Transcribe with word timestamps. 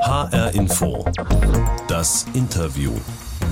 HR 0.00 0.54
Info. 0.54 1.04
Das 1.88 2.26
Interview. 2.34 2.92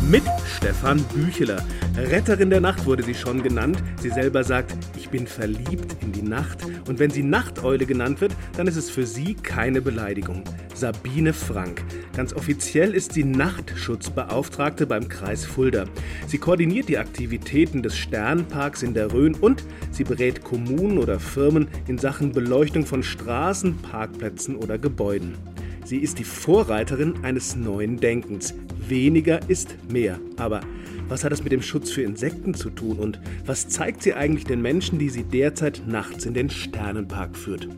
Mit 0.09 0.23
Stefan 0.57 1.03
Bücheler. 1.15 1.65
Retterin 1.97 2.51
der 2.51 2.61
Nacht 2.61 2.85
wurde 2.85 3.03
sie 3.03 3.15
schon 3.15 3.43
genannt. 3.43 3.83
Sie 4.01 4.11
selber 4.11 4.45
sagt, 4.45 4.77
ich 4.97 5.09
bin 5.09 5.27
verliebt 5.27 5.97
in 6.03 6.13
die 6.13 6.23
Nacht. 6.23 6.59
Und 6.87 6.99
wenn 6.99 7.11
sie 7.11 7.23
Nachteule 7.23 7.87
genannt 7.87 8.21
wird, 8.21 8.33
dann 8.57 8.67
ist 8.67 8.77
es 8.77 8.91
für 8.91 9.07
sie 9.07 9.35
keine 9.35 9.81
Beleidigung. 9.81 10.45
Sabine 10.75 11.33
Frank. 11.33 11.83
Ganz 12.17 12.35
offiziell 12.35 12.95
ist 12.95 13.13
sie 13.13 13.25
Nachtschutzbeauftragte 13.25 14.87
beim 14.87 15.09
Kreis 15.09 15.45
Fulda. 15.45 15.87
Sie 16.27 16.39
koordiniert 16.39 16.89
die 16.89 16.99
Aktivitäten 16.99 17.83
des 17.83 17.97
Sternparks 17.97 18.83
in 18.83 18.95
der 18.95 19.13
Rhön 19.13 19.35
und 19.35 19.65
sie 19.91 20.05
berät 20.05 20.45
Kommunen 20.45 20.99
oder 20.99 21.19
Firmen 21.19 21.69
in 21.89 21.99
Sachen 21.99 22.33
Beleuchtung 22.33 22.85
von 22.85 23.03
Straßen, 23.03 23.79
Parkplätzen 23.79 24.57
oder 24.57 24.79
Gebäuden. 24.79 25.54
Sie 25.85 25.99
ist 25.99 26.19
die 26.19 26.25
Vorreiterin 26.25 27.25
eines 27.25 27.57
neuen 27.57 27.99
Denkens. 27.99 28.55
Weniger 28.89 29.51
ist 29.51 29.77
mehr. 29.91 30.19
Aber 30.39 30.63
was 31.09 31.25
hat 31.25 31.33
das 31.33 31.45
mit 31.45 31.53
dem 31.53 31.61
Schutz 31.61 31.91
für 31.91 32.01
Insekten 32.01 32.55
zu 32.55 32.71
tun 32.71 32.99
und 32.99 33.21
was 33.45 33.69
zeigt 33.69 34.03
sie 34.03 34.15
eigentlich 34.15 34.47
den 34.47 34.63
Menschen, 34.63 34.99
die 34.99 35.11
sie 35.11 35.25
derzeit 35.25 35.83
nachts 35.87 36.25
in 36.25 36.33
den 36.33 36.49
Sternenpark 36.49 37.37
führt? 37.37 37.69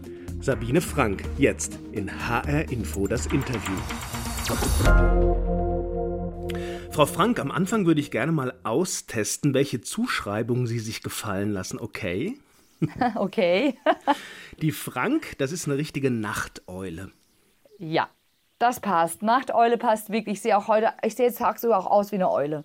Sabine 0.41 0.81
Frank, 0.81 1.25
jetzt 1.37 1.81
in 1.91 2.09
HR 2.09 2.71
Info 2.71 3.09
das 3.09 3.27
Interview. 3.27 3.75
Frau 6.93 7.07
Frank, 7.07 7.41
am 7.41 7.51
Anfang 7.51 7.87
würde 7.87 8.01
ich 8.01 8.13
gerne 8.13 8.31
mal 8.31 8.55
austesten, 8.63 9.53
welche 9.53 9.81
Zuschreibungen 9.81 10.69
Sie 10.69 10.79
sich 10.79 11.03
gefallen 11.03 11.51
lassen, 11.51 11.81
okay? 11.81 12.39
Okay. 13.17 13.75
Die 14.61 14.71
Frank, 14.71 15.37
das 15.39 15.51
ist 15.51 15.67
eine 15.67 15.79
richtige 15.79 16.11
Nachteule. 16.11 17.11
Ja, 17.79 18.09
das 18.59 18.81
passt. 18.81 19.23
Nachteule 19.23 19.79
passt 19.79 20.11
wirklich. 20.11 20.37
Ich 20.37 20.43
sehe 20.43 20.57
auch 20.57 20.69
heute, 20.69 20.93
ich 21.05 21.15
sehe 21.15 21.27
jetzt 21.27 21.39
tagsüber 21.39 21.79
auch 21.79 21.87
aus 21.87 22.13
wie 22.13 22.17
eine 22.17 22.31
Eule. 22.31 22.65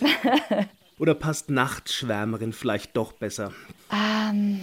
Oder 0.98 1.14
passt 1.14 1.50
Nachtschwärmerin 1.50 2.52
vielleicht 2.52 2.96
doch 2.96 3.12
besser? 3.12 3.52
Ähm, 3.92 4.60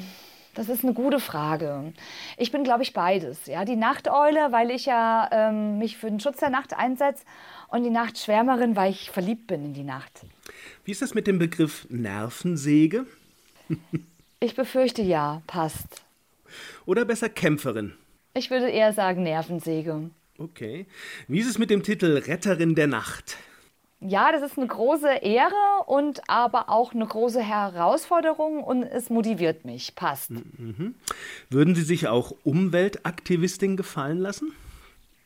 das 0.55 0.69
ist 0.69 0.83
eine 0.83 0.93
gute 0.93 1.19
Frage. 1.19 1.93
Ich 2.37 2.51
bin, 2.51 2.63
glaube 2.63 2.83
ich, 2.83 2.93
beides. 2.93 3.45
Ja, 3.45 3.65
die 3.65 3.75
Nachteule, 3.75 4.51
weil 4.51 4.71
ich 4.71 4.85
ja 4.85 5.29
ähm, 5.31 5.77
mich 5.79 5.97
für 5.97 6.09
den 6.09 6.19
Schutz 6.19 6.37
der 6.37 6.49
Nacht 6.49 6.75
einsetze 6.75 7.23
und 7.69 7.83
die 7.83 7.89
Nachtschwärmerin, 7.89 8.75
weil 8.75 8.91
ich 8.91 9.09
verliebt 9.09 9.47
bin 9.47 9.65
in 9.65 9.73
die 9.73 9.83
Nacht. 9.83 10.21
Wie 10.85 10.91
ist 10.91 11.01
das 11.01 11.13
mit 11.13 11.27
dem 11.27 11.39
Begriff 11.39 11.87
Nervensäge? 11.89 13.05
ich 14.39 14.55
befürchte 14.55 15.01
ja, 15.01 15.41
passt. 15.47 16.03
Oder 16.85 17.05
besser 17.05 17.29
Kämpferin? 17.29 17.93
Ich 18.35 18.49
würde 18.49 18.69
eher 18.69 18.93
sagen 18.93 19.23
Nervensäge. 19.23 20.09
Okay. 20.39 20.87
Wie 21.27 21.39
ist 21.39 21.49
es 21.49 21.59
mit 21.59 21.69
dem 21.69 21.83
Titel 21.83 22.17
Retterin 22.17 22.73
der 22.73 22.87
Nacht? 22.87 23.37
Ja, 23.99 24.31
das 24.31 24.41
ist 24.41 24.57
eine 24.57 24.67
große 24.67 25.07
Ehre 25.07 25.53
und 25.85 26.27
aber 26.27 26.69
auch 26.69 26.93
eine 26.93 27.05
große 27.05 27.41
Herausforderung 27.41 28.63
und 28.63 28.83
es 28.83 29.09
motiviert 29.09 29.63
mich. 29.63 29.95
Passt. 29.95 30.31
Mhm. 30.31 30.95
Würden 31.49 31.75
Sie 31.75 31.83
sich 31.83 32.07
auch 32.07 32.33
Umweltaktivistin 32.43 33.77
gefallen 33.77 34.19
lassen? 34.19 34.51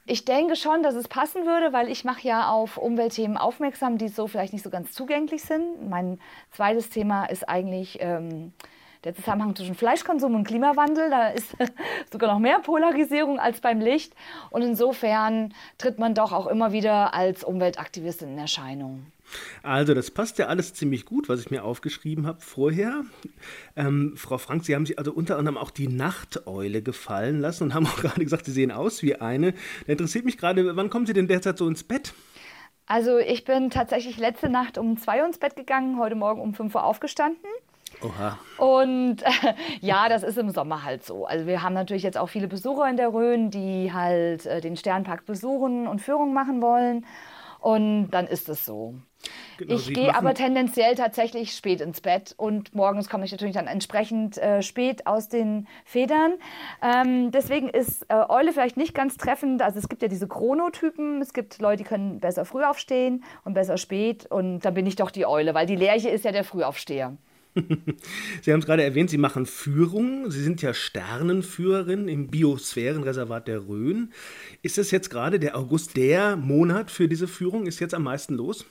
Ich 0.05 0.25
denke 0.25 0.55
schon, 0.55 0.83
dass 0.83 0.95
es 0.95 1.07
passen 1.07 1.45
würde, 1.45 1.73
weil 1.73 1.89
ich 1.89 2.03
mache 2.03 2.27
ja 2.27 2.49
auf 2.49 2.77
Umweltthemen 2.77 3.37
aufmerksam, 3.37 3.97
die 3.97 4.09
so 4.09 4.27
vielleicht 4.27 4.53
nicht 4.53 4.63
so 4.63 4.69
ganz 4.69 4.91
zugänglich 4.91 5.43
sind. 5.43 5.89
Mein 5.89 6.19
zweites 6.51 6.89
Thema 6.89 7.25
ist 7.25 7.49
eigentlich 7.49 7.97
ähm, 7.99 8.53
der 9.03 9.15
Zusammenhang 9.15 9.55
zwischen 9.55 9.75
Fleischkonsum 9.75 10.35
und 10.35 10.43
Klimawandel. 10.45 11.09
Da 11.09 11.29
ist 11.29 11.55
sogar 12.11 12.31
noch 12.31 12.39
mehr 12.39 12.59
Polarisierung 12.59 13.39
als 13.39 13.61
beim 13.61 13.79
Licht. 13.79 14.13
Und 14.49 14.61
insofern 14.61 15.53
tritt 15.77 15.99
man 15.99 16.13
doch 16.13 16.31
auch 16.31 16.47
immer 16.47 16.71
wieder 16.71 17.13
als 17.13 17.43
Umweltaktivistin 17.43 18.29
in 18.29 18.37
Erscheinung. 18.37 19.05
Also, 19.63 19.93
das 19.93 20.11
passt 20.11 20.37
ja 20.37 20.47
alles 20.47 20.73
ziemlich 20.73 21.05
gut, 21.05 21.27
was 21.29 21.41
ich 21.41 21.51
mir 21.51 21.63
aufgeschrieben 21.63 22.27
habe 22.27 22.39
vorher. 22.41 23.03
Ähm, 23.75 24.13
Frau 24.15 24.37
Frank, 24.37 24.63
Sie 24.63 24.73
haben 24.73 24.85
sich 24.85 24.97
also 24.97 25.11
unter 25.11 25.37
anderem 25.37 25.57
auch 25.57 25.71
die 25.71 25.87
Nachteule 25.87 26.81
gefallen 26.81 27.39
lassen 27.39 27.65
und 27.65 27.73
haben 27.73 27.85
auch 27.85 27.97
gerade 27.97 28.23
gesagt, 28.23 28.45
Sie 28.45 28.51
sehen 28.51 28.71
aus 28.71 29.03
wie 29.03 29.15
eine. 29.15 29.53
Da 29.85 29.91
interessiert 29.91 30.25
mich 30.25 30.37
gerade, 30.37 30.75
wann 30.75 30.89
kommen 30.89 31.05
Sie 31.05 31.13
denn 31.13 31.27
derzeit 31.27 31.57
so 31.57 31.67
ins 31.67 31.83
Bett? 31.83 32.13
Also, 32.85 33.17
ich 33.17 33.43
bin 33.43 33.69
tatsächlich 33.69 34.17
letzte 34.17 34.47
Nacht 34.47 34.77
um 34.77 34.97
zwei 34.97 35.19
Uhr 35.19 35.27
ins 35.27 35.39
Bett 35.39 35.57
gegangen, 35.57 35.99
heute 35.99 36.15
Morgen 36.15 36.39
um 36.39 36.53
fünf 36.53 36.73
Uhr 36.73 36.85
aufgestanden. 36.85 37.49
Oha. 38.01 38.37
Und 38.57 39.23
äh, 39.23 39.53
ja, 39.81 40.09
das 40.09 40.23
ist 40.23 40.37
im 40.37 40.51
Sommer 40.51 40.83
halt 40.83 41.03
so. 41.05 41.25
Also 41.25 41.47
wir 41.47 41.63
haben 41.63 41.73
natürlich 41.73 42.03
jetzt 42.03 42.17
auch 42.17 42.27
viele 42.27 42.47
Besucher 42.47 42.89
in 42.89 42.97
der 42.97 43.13
Rhön, 43.13 43.49
die 43.49 43.91
halt 43.93 44.45
äh, 44.45 44.61
den 44.61 44.77
Sternpark 44.77 45.25
besuchen 45.25 45.87
und 45.87 46.01
Führungen 46.01 46.33
machen 46.33 46.61
wollen. 46.61 47.05
Und 47.59 48.11
dann 48.11 48.27
ist 48.27 48.49
es 48.49 48.65
so. 48.65 48.93
Genau, 49.57 49.73
ich 49.73 49.91
gehe 49.91 50.15
aber 50.15 50.35
tendenziell 50.35 50.93
tatsächlich 50.93 51.53
spät 51.55 51.81
ins 51.81 52.01
Bett 52.01 52.35
und 52.37 52.75
morgens 52.75 53.09
komme 53.09 53.25
ich 53.25 53.31
natürlich 53.31 53.55
dann 53.55 53.65
entsprechend 53.65 54.37
äh, 54.37 54.61
spät 54.61 55.07
aus 55.07 55.27
den 55.27 55.67
Federn. 55.83 56.33
Ähm, 56.83 57.31
deswegen 57.31 57.67
ist 57.67 58.05
äh, 58.09 58.23
Eule 58.29 58.53
vielleicht 58.53 58.77
nicht 58.77 58.93
ganz 58.93 59.17
treffend. 59.17 59.63
Also 59.63 59.79
es 59.79 59.89
gibt 59.89 60.03
ja 60.03 60.07
diese 60.07 60.27
Chronotypen. 60.27 61.19
Es 61.21 61.33
gibt 61.33 61.59
Leute, 61.59 61.77
die 61.83 61.89
können 61.89 62.19
besser 62.19 62.45
früh 62.45 62.63
aufstehen 62.63 63.23
und 63.43 63.55
besser 63.55 63.77
spät. 63.77 64.27
Und 64.27 64.59
dann 64.59 64.75
bin 64.75 64.85
ich 64.85 64.95
doch 64.95 65.09
die 65.09 65.25
Eule, 65.25 65.55
weil 65.55 65.65
die 65.65 65.75
Lerche 65.75 66.09
ist 66.09 66.23
ja 66.23 66.31
der 66.31 66.43
Frühaufsteher. 66.43 67.17
Sie 68.41 68.51
haben 68.51 68.59
es 68.59 68.65
gerade 68.65 68.83
erwähnt, 68.83 69.09
Sie 69.09 69.17
machen 69.17 69.45
Führungen. 69.45 70.29
Sie 70.31 70.41
sind 70.41 70.61
ja 70.61 70.73
Sternenführerin 70.73 72.07
im 72.07 72.27
Biosphärenreservat 72.27 73.47
der 73.47 73.67
Rhön. 73.67 74.11
Ist 74.61 74.77
es 74.77 74.91
jetzt 74.91 75.09
gerade 75.09 75.39
der 75.39 75.57
August 75.57 75.97
der 75.97 76.35
Monat 76.35 76.91
für 76.91 77.07
diese 77.07 77.27
Führung? 77.27 77.67
Ist 77.67 77.79
jetzt 77.79 77.93
am 77.93 78.03
meisten 78.03 78.35
los? 78.35 78.65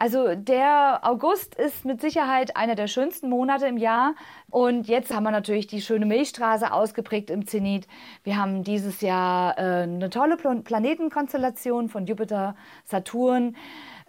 Also 0.00 0.36
der 0.36 1.00
August 1.02 1.56
ist 1.56 1.84
mit 1.84 2.00
Sicherheit 2.00 2.56
einer 2.56 2.76
der 2.76 2.86
schönsten 2.86 3.28
Monate 3.28 3.66
im 3.66 3.76
Jahr. 3.76 4.14
Und 4.48 4.86
jetzt 4.86 5.12
haben 5.12 5.24
wir 5.24 5.32
natürlich 5.32 5.66
die 5.66 5.82
schöne 5.82 6.06
Milchstraße 6.06 6.72
ausgeprägt 6.72 7.30
im 7.30 7.48
Zenit. 7.48 7.88
Wir 8.22 8.36
haben 8.36 8.62
dieses 8.62 9.00
Jahr 9.00 9.58
äh, 9.58 9.82
eine 9.82 10.08
tolle 10.08 10.36
Planetenkonstellation 10.36 11.88
von 11.88 12.06
Jupiter, 12.06 12.54
Saturn 12.84 13.56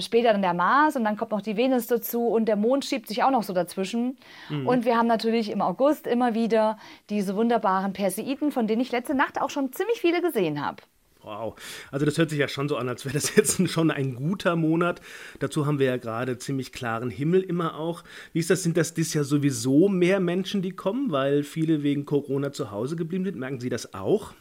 später 0.02 0.32
dann 0.32 0.42
der 0.42 0.54
Mars 0.54 0.96
und 0.96 1.04
dann 1.04 1.18
kommt 1.18 1.32
noch 1.32 1.42
die 1.42 1.58
Venus 1.58 1.88
dazu 1.88 2.28
und 2.28 2.46
der 2.46 2.56
Mond 2.56 2.86
schiebt 2.86 3.08
sich 3.08 3.24
auch 3.24 3.32
noch 3.32 3.44
so 3.44 3.54
dazwischen. 3.54 4.18
Mhm. 4.50 4.68
Und 4.68 4.86
wir 4.86 4.98
haben 4.98 5.08
natürlich 5.08 5.52
im 5.52 5.62
August 5.62 6.08
immer 6.08 6.34
wieder 6.34 6.78
diese 7.10 7.36
wunderbaren 7.36 7.94
Perseiden, 7.94 8.52
von 8.52 8.68
denen 8.68 8.82
ich 8.82 8.92
letzte 8.92 9.16
Nacht 9.16 9.42
auch 9.42 9.50
schon 9.50 9.74
ziemlich 9.74 10.00
viele 10.00 10.22
gesehen 10.22 10.66
habe. 10.66 10.82
Wow, 11.22 11.56
also 11.92 12.06
das 12.06 12.18
hört 12.18 12.30
sich 12.30 12.40
ja 12.40 12.48
schon 12.48 12.70
so 12.70 12.78
an, 12.78 12.88
als 12.88 13.04
wäre 13.04 13.14
das 13.14 13.36
jetzt 13.36 13.70
schon 13.70 13.92
ein 13.92 14.16
guter 14.16 14.56
Monat. 14.56 15.02
Dazu 15.40 15.66
haben 15.66 15.78
wir 15.78 15.88
ja 15.88 15.98
gerade 15.98 16.38
ziemlich 16.38 16.72
klaren 16.72 17.10
Himmel 17.10 17.42
immer 17.42 17.78
auch. 17.78 18.04
Wie 18.32 18.40
ist 18.40 18.50
das? 18.50 18.64
Sind 18.64 18.78
das 18.78 18.94
dieses 18.94 19.14
Jahr 19.14 19.26
sowieso 19.26 19.90
mehr 19.90 20.22
Menschen, 20.22 20.62
die 20.62 20.72
kommen, 20.72 21.12
weil 21.12 21.44
viele 21.44 21.84
wegen 21.84 22.06
Corona 22.06 22.54
zu 22.54 22.72
Hause 22.72 22.96
geblieben 22.96 23.26
sind? 23.26 23.38
Merken 23.38 23.60
Sie 23.60 23.70
das 23.70 23.94
auch? 23.94 24.34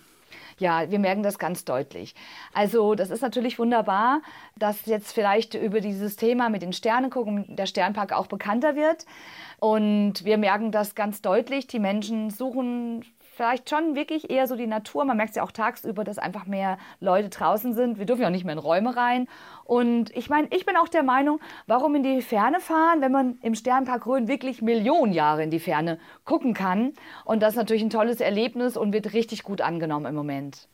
Ja, 0.58 0.90
wir 0.90 0.98
merken 0.98 1.22
das 1.22 1.38
ganz 1.38 1.64
deutlich. 1.64 2.14
Also 2.52 2.94
das 2.94 3.10
ist 3.10 3.22
natürlich 3.22 3.58
wunderbar, 3.58 4.22
dass 4.56 4.86
jetzt 4.86 5.12
vielleicht 5.12 5.54
über 5.54 5.80
dieses 5.80 6.16
Thema 6.16 6.48
mit 6.48 6.62
den 6.62 6.72
Sternen 6.72 7.10
gucken, 7.10 7.44
der 7.48 7.66
Sternpark 7.66 8.12
auch 8.12 8.26
bekannter 8.26 8.74
wird. 8.74 9.06
Und 9.60 10.24
wir 10.24 10.36
merken 10.36 10.72
das 10.72 10.94
ganz 10.94 11.22
deutlich. 11.22 11.66
Die 11.68 11.78
Menschen 11.78 12.30
suchen 12.30 13.04
vielleicht 13.38 13.70
schon 13.70 13.94
wirklich 13.94 14.30
eher 14.30 14.48
so 14.48 14.56
die 14.56 14.66
Natur. 14.66 15.04
Man 15.04 15.16
merkt 15.16 15.30
es 15.30 15.36
ja 15.36 15.44
auch 15.44 15.52
tagsüber, 15.52 16.02
dass 16.02 16.18
einfach 16.18 16.46
mehr 16.46 16.76
Leute 16.98 17.28
draußen 17.28 17.72
sind. 17.72 17.96
Wir 17.96 18.04
dürfen 18.04 18.22
ja 18.22 18.26
auch 18.26 18.32
nicht 18.32 18.44
mehr 18.44 18.52
in 18.52 18.58
Räume 18.58 18.96
rein. 18.96 19.28
Und 19.64 20.10
ich 20.16 20.28
meine, 20.28 20.48
ich 20.50 20.66
bin 20.66 20.76
auch 20.76 20.88
der 20.88 21.04
Meinung, 21.04 21.38
warum 21.68 21.94
in 21.94 22.02
die 22.02 22.20
Ferne 22.20 22.58
fahren, 22.58 23.00
wenn 23.00 23.12
man 23.12 23.38
im 23.42 23.54
Sternpark 23.54 24.06
Rhön 24.06 24.26
wirklich 24.26 24.60
Millionen 24.60 25.12
Jahre 25.12 25.44
in 25.44 25.50
die 25.50 25.60
Ferne 25.60 26.00
gucken 26.24 26.52
kann. 26.52 26.94
Und 27.24 27.40
das 27.40 27.50
ist 27.50 27.58
natürlich 27.58 27.82
ein 27.82 27.90
tolles 27.90 28.20
Erlebnis 28.20 28.76
und 28.76 28.92
wird 28.92 29.12
richtig 29.12 29.44
gut 29.44 29.60
angenommen 29.60 30.06
im 30.06 30.16
Moment. 30.16 30.68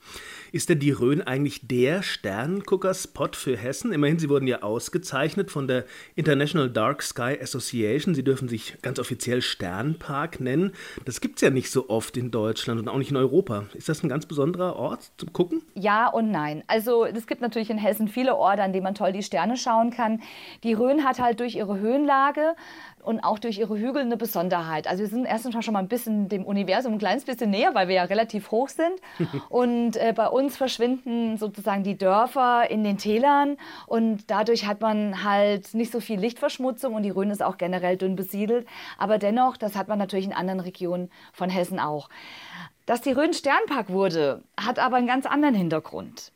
Ist 0.50 0.70
denn 0.70 0.78
die 0.78 0.93
Rhön 0.93 1.20
eigentlich 1.20 1.69
der 1.69 2.02
Sternengucker-Spot 2.02 3.32
für 3.34 3.58
Hessen? 3.58 3.93
Immerhin, 3.93 4.19
Sie 4.19 4.31
wurden 4.31 4.46
ja 4.46 4.62
ausgezeichnet 4.62 5.50
von 5.50 5.69
der 5.69 5.84
International 6.14 6.70
Dark 6.70 7.02
Sky 7.02 7.38
Association. 7.43 8.14
Sie 8.14 8.25
dürfen 8.25 8.49
sich 8.49 8.81
ganz 8.81 8.99
offiziell 8.99 9.43
Sternpark 9.43 10.40
nennen. 10.40 10.72
Das 11.05 11.20
gibt 11.20 11.37
es 11.37 11.43
ja 11.43 11.50
nicht 11.50 11.70
so 11.70 11.90
oft 11.90 12.17
in 12.17 12.31
Deutschland 12.31 12.54
und 12.69 12.89
auch 12.89 12.99
nicht 12.99 13.11
in 13.11 13.17
Europa. 13.17 13.65
Ist 13.75 13.89
das 13.89 14.03
ein 14.03 14.09
ganz 14.09 14.27
besonderer 14.27 14.77
Ort 14.77 15.12
zum 15.17 15.33
Gucken? 15.33 15.62
Ja 15.75 16.09
und 16.09 16.31
nein. 16.31 16.62
Also 16.67 17.05
es 17.05 17.27
gibt 17.27 17.41
natürlich 17.41 17.71
in 17.71 17.79
Hessen 17.79 18.09
viele 18.09 18.37
Orte, 18.37 18.62
an 18.62 18.73
denen 18.73 18.85
man 18.85 18.95
toll 18.95 19.12
die 19.12 19.23
Sterne 19.23 19.56
schauen 19.56 19.91
kann. 19.91 20.23
Die 20.62 20.73
Rhön 20.73 21.05
hat 21.05 21.21
halt 21.21 21.41
durch 21.41 21.56
ihre 21.56 21.79
Höhenlage 21.79 22.55
und 23.05 23.21
auch 23.21 23.39
durch 23.39 23.59
ihre 23.59 23.79
Hügel 23.79 24.03
eine 24.03 24.17
Besonderheit. 24.17 24.87
Also 24.87 25.03
wir 25.03 25.09
sind 25.09 25.27
erstens 25.27 25.62
schon 25.62 25.75
mal 25.75 25.81
ein 25.81 25.89
bisschen 25.89 26.29
dem 26.29 26.45
Universum 26.45 26.95
ein 26.95 26.99
kleines 26.99 27.25
bisschen 27.25 27.51
näher, 27.51 27.75
weil 27.75 27.89
wir 27.89 27.97
ja 27.97 28.05
relativ 28.05 28.51
hoch 28.51 28.69
sind. 28.69 29.01
und 29.51 29.97
äh, 29.97 30.12
bei 30.17 30.27
uns 30.27 30.56
verschwinden 30.56 31.37
sozusagen 31.37 31.85
die 31.85 31.99
Dörfer 31.99 32.71
in 32.71 32.83
den 32.83 32.97
Tälern 32.97 33.56
und 33.87 34.31
dadurch 34.31 34.67
hat 34.67 34.81
man 34.81 35.23
halt 35.23 35.75
nicht 35.75 35.93
so 35.93 36.01
viel 36.01 36.19
Lichtverschmutzung 36.19 36.95
und 36.95 37.03
die 37.03 37.11
Rhön 37.11 37.31
ist 37.31 37.43
auch 37.43 37.59
generell 37.59 37.97
dünn 37.97 38.17
besiedelt. 38.17 38.67
Aber 38.99 39.19
dennoch, 39.19 39.56
das 39.56 39.77
hat 39.77 39.89
man 39.89 39.99
natürlich 39.99 40.27
in 40.27 40.33
anderen 40.33 40.61
Regionen 40.61 41.11
von 41.33 41.51
Hessen 41.51 41.79
auch. 41.79 42.09
Dass 42.87 43.00
die 43.00 43.12
Rhön 43.12 43.32
Sternpark 43.32 43.88
wurde, 43.88 44.43
hat 44.61 44.79
aber 44.79 44.96
einen 44.96 45.06
ganz 45.06 45.26
anderen 45.26 45.55
Hintergrund. 45.55 46.32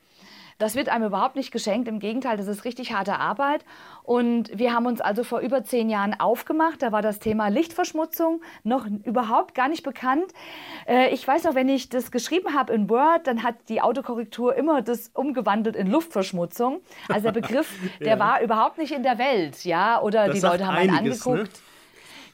Das 0.58 0.74
wird 0.74 0.88
einem 0.88 1.06
überhaupt 1.06 1.36
nicht 1.36 1.52
geschenkt. 1.52 1.86
Im 1.86 2.00
Gegenteil, 2.00 2.36
das 2.36 2.48
ist 2.48 2.64
richtig 2.64 2.92
harte 2.92 3.14
Arbeit. 3.18 3.64
Und 4.02 4.50
wir 4.58 4.74
haben 4.74 4.86
uns 4.86 5.00
also 5.00 5.22
vor 5.22 5.38
über 5.38 5.62
zehn 5.62 5.88
Jahren 5.88 6.18
aufgemacht. 6.18 6.82
Da 6.82 6.90
war 6.90 7.00
das 7.00 7.20
Thema 7.20 7.46
Lichtverschmutzung 7.46 8.42
noch 8.64 8.84
überhaupt 9.04 9.54
gar 9.54 9.68
nicht 9.68 9.84
bekannt. 9.84 10.32
Äh, 10.88 11.14
ich 11.14 11.26
weiß 11.26 11.44
noch, 11.44 11.54
wenn 11.54 11.68
ich 11.68 11.90
das 11.90 12.10
geschrieben 12.10 12.54
habe 12.54 12.72
in 12.72 12.90
Word, 12.90 13.28
dann 13.28 13.44
hat 13.44 13.54
die 13.68 13.80
Autokorrektur 13.80 14.56
immer 14.56 14.82
das 14.82 15.12
umgewandelt 15.14 15.76
in 15.76 15.86
Luftverschmutzung. 15.86 16.80
Also 17.08 17.30
der 17.30 17.40
Begriff, 17.40 17.72
der 18.00 18.08
ja. 18.08 18.18
war 18.18 18.42
überhaupt 18.42 18.78
nicht 18.78 18.90
in 18.90 19.04
der 19.04 19.18
Welt, 19.18 19.64
ja. 19.64 20.02
Oder 20.02 20.26
das 20.26 20.40
die 20.40 20.44
Leute 20.44 20.66
haben 20.66 20.76
einiges, 20.76 21.24
einen 21.24 21.38
angeguckt. 21.38 21.54
Ne? 21.54 21.62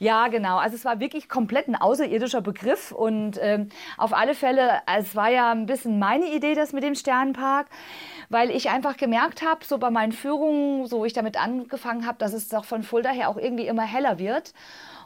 Ja, 0.05 0.29
genau. 0.29 0.59
Also 0.59 0.77
es 0.77 0.85
war 0.85 1.01
wirklich 1.01 1.31
komplett 1.31 1.67
ein 1.67 1.77
außerirdischer 1.77 2.43
Begriff 2.43 2.93
und 2.93 3.39
ähm, 3.41 3.71
auf 3.97 4.13
alle 4.13 4.35
Fälle, 4.35 4.83
es 4.99 5.17
war 5.17 5.31
ja 5.31 5.51
ein 5.51 5.65
bisschen 5.65 5.99
meine 5.99 6.27
Idee, 6.27 6.55
das 6.55 6.75
mit 6.75 6.83
dem 6.83 6.95
Sternenpark 6.95 7.69
weil 8.31 8.51
ich 8.51 8.71
einfach 8.71 8.97
gemerkt 8.97 9.43
habe, 9.43 9.65
so 9.65 9.79
bei 9.79 9.91
meinen 9.91 10.13
Führungen, 10.13 10.87
so 10.87 11.05
ich 11.05 11.13
damit 11.13 11.41
angefangen 11.41 12.07
habe, 12.07 12.19
dass 12.19 12.33
es 12.33 12.49
doch 12.49 12.65
von 12.65 12.83
Fulda 12.83 13.11
her 13.11 13.29
auch 13.29 13.37
irgendwie 13.37 13.67
immer 13.67 13.85
heller 13.85 14.19
wird. 14.19 14.55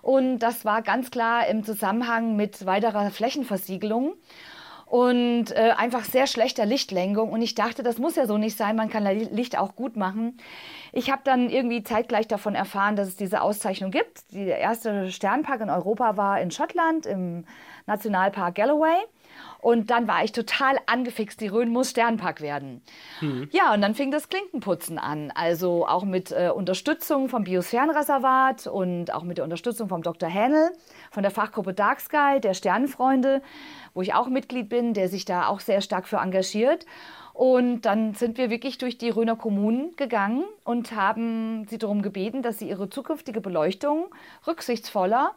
Und 0.02 0.38
das 0.38 0.64
war 0.64 0.82
ganz 0.82 1.10
klar 1.10 1.46
im 1.48 1.64
Zusammenhang 1.64 2.36
mit 2.36 2.64
weiterer 2.64 3.10
Flächenversiegelung 3.10 4.14
und 4.88 5.50
äh, 5.50 5.72
einfach 5.76 6.04
sehr 6.04 6.26
schlechter 6.26 6.64
Lichtlenkung. 6.64 7.30
Und 7.30 7.42
ich 7.42 7.54
dachte, 7.54 7.82
das 7.82 7.98
muss 7.98 8.16
ja 8.16 8.26
so 8.26 8.38
nicht 8.38 8.56
sein, 8.56 8.76
man 8.76 8.88
kann 8.88 9.04
Licht 9.04 9.58
auch 9.58 9.76
gut 9.76 9.96
machen. 9.96 10.38
Ich 10.92 11.10
habe 11.10 11.20
dann 11.24 11.50
irgendwie 11.50 11.82
zeitgleich 11.82 12.26
davon 12.26 12.54
erfahren, 12.54 12.96
dass 12.96 13.08
es 13.08 13.16
diese 13.16 13.42
Auszeichnung 13.42 13.90
gibt. 13.90 14.32
Der 14.32 14.58
erste 14.58 15.10
Sternpark 15.10 15.60
in 15.60 15.70
Europa 15.70 16.16
war 16.16 16.40
in 16.40 16.50
Schottland 16.50 17.04
im 17.06 17.44
Nationalpark 17.86 18.54
Galloway. 18.54 18.96
Und 19.60 19.90
dann 19.90 20.06
war 20.06 20.22
ich 20.22 20.32
total 20.32 20.76
angefixt, 20.86 21.40
die 21.40 21.48
Rhön 21.48 21.68
muss 21.68 21.90
Sternpark 21.90 22.40
werden. 22.40 22.82
Mhm. 23.20 23.48
Ja, 23.50 23.74
und 23.74 23.80
dann 23.80 23.94
fing 23.94 24.10
das 24.10 24.28
Klinkenputzen 24.28 24.98
an. 24.98 25.32
Also 25.34 25.86
auch 25.86 26.04
mit 26.04 26.30
äh, 26.30 26.50
Unterstützung 26.54 27.28
vom 27.28 27.44
Biosphärenreservat 27.44 28.66
und 28.68 29.12
auch 29.12 29.24
mit 29.24 29.38
der 29.38 29.44
Unterstützung 29.44 29.88
vom 29.88 30.02
Dr. 30.02 30.28
Hähnel 30.28 30.70
von 31.10 31.22
der 31.22 31.32
Fachgruppe 31.32 31.74
Dark 31.74 32.00
Sky, 32.00 32.40
der 32.40 32.54
Sternenfreunde, 32.54 33.42
wo 33.94 34.02
ich 34.02 34.14
auch 34.14 34.28
Mitglied 34.28 34.68
bin, 34.68 34.94
der 34.94 35.08
sich 35.08 35.24
da 35.24 35.48
auch 35.48 35.60
sehr 35.60 35.80
stark 35.80 36.06
für 36.06 36.18
engagiert. 36.18 36.86
Und 37.38 37.82
dann 37.82 38.14
sind 38.14 38.36
wir 38.36 38.50
wirklich 38.50 38.78
durch 38.78 38.98
die 38.98 39.10
Röner 39.10 39.36
Kommunen 39.36 39.94
gegangen 39.94 40.44
und 40.64 40.90
haben 40.96 41.68
sie 41.68 41.78
darum 41.78 42.02
gebeten, 42.02 42.42
dass 42.42 42.58
sie 42.58 42.68
ihre 42.68 42.90
zukünftige 42.90 43.40
Beleuchtung 43.40 44.06
rücksichtsvoller 44.44 45.36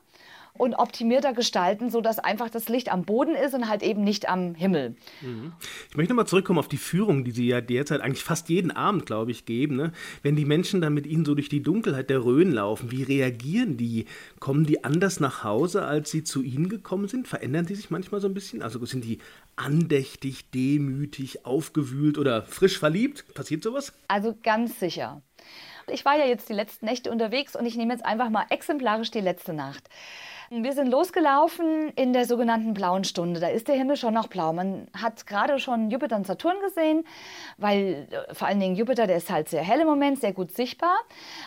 und 0.53 0.75
optimierter 0.75 1.33
gestalten, 1.33 1.89
sodass 1.89 2.19
einfach 2.19 2.49
das 2.49 2.69
Licht 2.69 2.91
am 2.91 3.03
Boden 3.03 3.35
ist 3.35 3.53
und 3.53 3.67
halt 3.67 3.83
eben 3.83 4.03
nicht 4.03 4.29
am 4.29 4.55
Himmel. 4.55 4.95
Mhm. 5.21 5.53
Ich 5.89 5.97
möchte 5.97 6.13
nochmal 6.13 6.27
zurückkommen 6.27 6.59
auf 6.59 6.67
die 6.67 6.77
Führung, 6.77 7.23
die 7.23 7.31
Sie 7.31 7.47
ja 7.47 7.61
derzeit 7.61 8.01
eigentlich 8.01 8.23
fast 8.23 8.49
jeden 8.49 8.71
Abend, 8.71 9.05
glaube 9.05 9.31
ich, 9.31 9.45
geben. 9.45 9.75
Ne? 9.75 9.91
Wenn 10.23 10.35
die 10.35 10.45
Menschen 10.45 10.81
dann 10.81 10.93
mit 10.93 11.07
Ihnen 11.07 11.25
so 11.25 11.35
durch 11.35 11.49
die 11.49 11.63
Dunkelheit 11.63 12.09
der 12.09 12.23
Rhön 12.23 12.51
laufen, 12.51 12.91
wie 12.91 13.03
reagieren 13.03 13.77
die? 13.77 14.05
Kommen 14.39 14.65
die 14.65 14.83
anders 14.83 15.19
nach 15.19 15.43
Hause, 15.43 15.85
als 15.85 16.11
sie 16.11 16.23
zu 16.23 16.41
Ihnen 16.41 16.69
gekommen 16.69 17.07
sind? 17.07 17.27
Verändern 17.27 17.65
die 17.65 17.75
sich 17.75 17.89
manchmal 17.89 18.21
so 18.21 18.27
ein 18.27 18.33
bisschen? 18.33 18.61
Also 18.61 18.83
sind 18.85 19.03
die 19.03 19.19
andächtig, 19.63 20.49
demütig, 20.51 21.45
aufgewühlt 21.45 22.17
oder 22.17 22.43
frisch 22.43 22.79
verliebt? 22.79 23.33
Passiert 23.33 23.63
sowas? 23.63 23.93
Also 24.07 24.35
ganz 24.41 24.79
sicher. 24.79 25.21
Ich 25.87 26.05
war 26.05 26.17
ja 26.17 26.25
jetzt 26.25 26.49
die 26.49 26.53
letzten 26.53 26.85
Nächte 26.85 27.11
unterwegs 27.11 27.55
und 27.55 27.65
ich 27.65 27.75
nehme 27.75 27.93
jetzt 27.93 28.05
einfach 28.05 28.29
mal 28.29 28.45
exemplarisch 28.49 29.11
die 29.11 29.19
letzte 29.19 29.53
Nacht. 29.53 29.89
Wir 30.53 30.73
sind 30.73 30.87
losgelaufen 30.87 31.93
in 31.95 32.11
der 32.11 32.25
sogenannten 32.25 32.73
blauen 32.73 33.05
Stunde. 33.05 33.39
Da 33.39 33.47
ist 33.47 33.69
der 33.69 33.75
Himmel 33.75 33.95
schon 33.95 34.13
noch 34.13 34.27
blau. 34.27 34.51
Man 34.51 34.87
hat 34.93 35.25
gerade 35.25 35.59
schon 35.59 35.89
Jupiter 35.89 36.17
und 36.17 36.27
Saturn 36.27 36.57
gesehen, 36.59 37.05
weil 37.57 38.09
äh, 38.11 38.33
vor 38.33 38.49
allen 38.49 38.59
Dingen 38.59 38.75
Jupiter, 38.75 39.07
der 39.07 39.15
ist 39.15 39.29
halt 39.29 39.47
sehr 39.47 39.63
hell 39.63 39.79
im 39.79 39.87
Moment, 39.87 40.19
sehr 40.19 40.33
gut 40.33 40.51
sichtbar. 40.51 40.97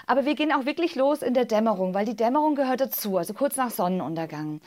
Aber 0.07 0.25
wir 0.25 0.35
gehen 0.35 0.53
auch 0.53 0.65
wirklich 0.65 0.95
los 0.95 1.21
in 1.21 1.35
der 1.35 1.45
Dämmerung, 1.45 1.93
weil 1.93 2.07
die 2.07 2.17
Dämmerung 2.17 2.55
gehört 2.55 2.81
dazu, 2.81 3.19
also 3.19 3.35
kurz 3.35 3.57
nach 3.57 3.71
Sonnenuntergang. 3.71 4.63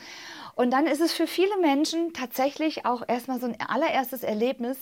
Und 0.58 0.72
dann 0.72 0.88
ist 0.88 1.00
es 1.00 1.12
für 1.12 1.28
viele 1.28 1.56
Menschen 1.60 2.12
tatsächlich 2.12 2.84
auch 2.84 3.04
erstmal 3.06 3.38
so 3.38 3.46
ein 3.46 3.56
allererstes 3.60 4.24
Erlebnis, 4.24 4.76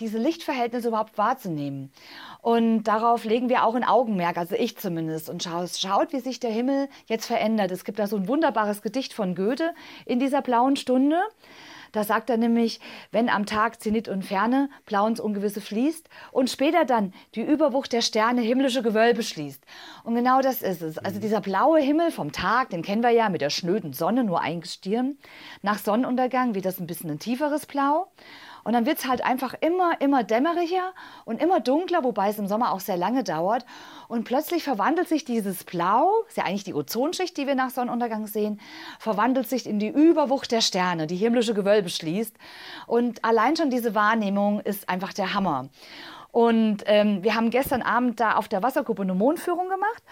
diese 0.00 0.16
Lichtverhältnisse 0.16 0.88
überhaupt 0.88 1.18
wahrzunehmen. 1.18 1.92
Und 2.40 2.84
darauf 2.84 3.24
legen 3.24 3.50
wir 3.50 3.64
auch 3.64 3.74
ein 3.74 3.84
Augenmerk, 3.84 4.38
also 4.38 4.54
ich 4.54 4.78
zumindest, 4.78 5.28
und 5.28 5.42
schaut, 5.42 5.68
schaut, 5.76 6.14
wie 6.14 6.20
sich 6.20 6.40
der 6.40 6.50
Himmel 6.50 6.88
jetzt 7.08 7.26
verändert. 7.26 7.70
Es 7.72 7.84
gibt 7.84 7.98
da 7.98 8.06
so 8.06 8.16
ein 8.16 8.26
wunderbares 8.26 8.80
Gedicht 8.80 9.12
von 9.12 9.34
Goethe 9.34 9.74
in 10.06 10.18
dieser 10.18 10.40
blauen 10.40 10.76
Stunde. 10.76 11.20
Da 11.92 12.04
sagt 12.04 12.30
er 12.30 12.36
nämlich, 12.36 12.80
wenn 13.10 13.28
am 13.28 13.46
Tag 13.46 13.80
Zenit 13.80 14.08
und 14.08 14.24
Ferne 14.24 14.68
blau 14.86 15.06
ins 15.06 15.20
Ungewisse 15.20 15.60
fließt 15.60 16.08
und 16.32 16.50
später 16.50 16.84
dann 16.84 17.12
die 17.34 17.42
Überwucht 17.42 17.92
der 17.92 18.02
Sterne 18.02 18.40
himmlische 18.40 18.82
Gewölbe 18.82 19.22
schließt. 19.22 19.64
Und 20.04 20.14
genau 20.14 20.40
das 20.40 20.62
ist 20.62 20.82
es. 20.82 20.98
Also 20.98 21.20
dieser 21.20 21.40
blaue 21.40 21.80
Himmel 21.80 22.10
vom 22.10 22.32
Tag, 22.32 22.70
den 22.70 22.82
kennen 22.82 23.02
wir 23.02 23.10
ja 23.10 23.28
mit 23.28 23.40
der 23.40 23.50
schnöden 23.50 23.92
Sonne, 23.92 24.24
nur 24.24 24.40
ein 24.40 24.60
Gestirn. 24.60 25.18
Nach 25.62 25.78
Sonnenuntergang 25.78 26.54
wird 26.54 26.64
das 26.64 26.80
ein 26.80 26.86
bisschen 26.86 27.10
ein 27.10 27.18
tieferes 27.18 27.66
Blau. 27.66 28.08
Und 28.68 28.74
dann 28.74 28.84
wird 28.84 28.98
es 28.98 29.06
halt 29.06 29.24
einfach 29.24 29.54
immer, 29.62 29.98
immer 29.98 30.24
dämmeriger 30.24 30.92
und 31.24 31.40
immer 31.40 31.58
dunkler, 31.58 32.04
wobei 32.04 32.28
es 32.28 32.38
im 32.38 32.46
Sommer 32.48 32.70
auch 32.72 32.80
sehr 32.80 32.98
lange 32.98 33.24
dauert. 33.24 33.64
Und 34.08 34.24
plötzlich 34.24 34.62
verwandelt 34.62 35.08
sich 35.08 35.24
dieses 35.24 35.64
Blau, 35.64 36.12
ist 36.28 36.36
ja 36.36 36.44
eigentlich 36.44 36.64
die 36.64 36.74
Ozonschicht, 36.74 37.34
die 37.38 37.46
wir 37.46 37.54
nach 37.54 37.70
Sonnenuntergang 37.70 38.26
sehen, 38.26 38.60
verwandelt 38.98 39.48
sich 39.48 39.66
in 39.66 39.78
die 39.78 39.88
Überwucht 39.88 40.52
der 40.52 40.60
Sterne, 40.60 41.06
die 41.06 41.16
himmlische 41.16 41.54
Gewölbe 41.54 41.88
schließt. 41.88 42.36
Und 42.86 43.24
allein 43.24 43.56
schon 43.56 43.70
diese 43.70 43.94
Wahrnehmung 43.94 44.60
ist 44.60 44.90
einfach 44.90 45.14
der 45.14 45.32
Hammer. 45.32 45.70
Und 46.30 46.82
ähm, 46.84 47.24
wir 47.24 47.36
haben 47.36 47.48
gestern 47.48 47.80
Abend 47.80 48.20
da 48.20 48.34
auf 48.34 48.48
der 48.48 48.62
Wasserkuppe 48.62 49.00
eine 49.00 49.14
Mondführung 49.14 49.70
gemacht. 49.70 50.02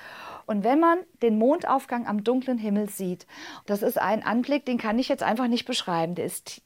Und 0.47 0.65
wenn 0.65 0.81
man 0.81 1.01
den 1.21 1.37
Mondaufgang 1.37 2.07
am 2.07 2.25
dunklen 2.25 2.57
Himmel 2.57 2.89
sieht, 2.89 3.27
das 3.67 3.83
ist 3.83 4.01
ein 4.01 4.25
Anblick, 4.25 4.65
den 4.65 4.79
kann 4.79 4.99
ich 4.99 5.09
jetzt 5.09 5.23
einfach 5.23 5.47
nicht 5.47 5.67
beschreiben. 5.67 6.15
Der 6.15 6.25
ist 6.25 6.63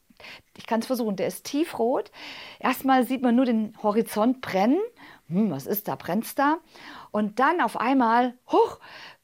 ich 0.57 0.65
kann 0.67 0.81
es 0.81 0.87
versuchen, 0.87 1.15
der 1.15 1.27
ist 1.27 1.45
tiefrot. 1.45 2.11
Erstmal 2.59 3.05
sieht 3.05 3.21
man 3.21 3.35
nur 3.35 3.45
den 3.45 3.75
Horizont 3.81 4.41
brennen. 4.41 4.79
Hm, 5.27 5.51
was 5.51 5.65
ist 5.65 5.87
da? 5.87 5.95
Brennt 5.95 6.25
es 6.25 6.35
da? 6.35 6.57
Und 7.11 7.39
dann 7.39 7.61
auf 7.61 7.77
einmal, 7.77 8.35
hoch, 8.51 8.79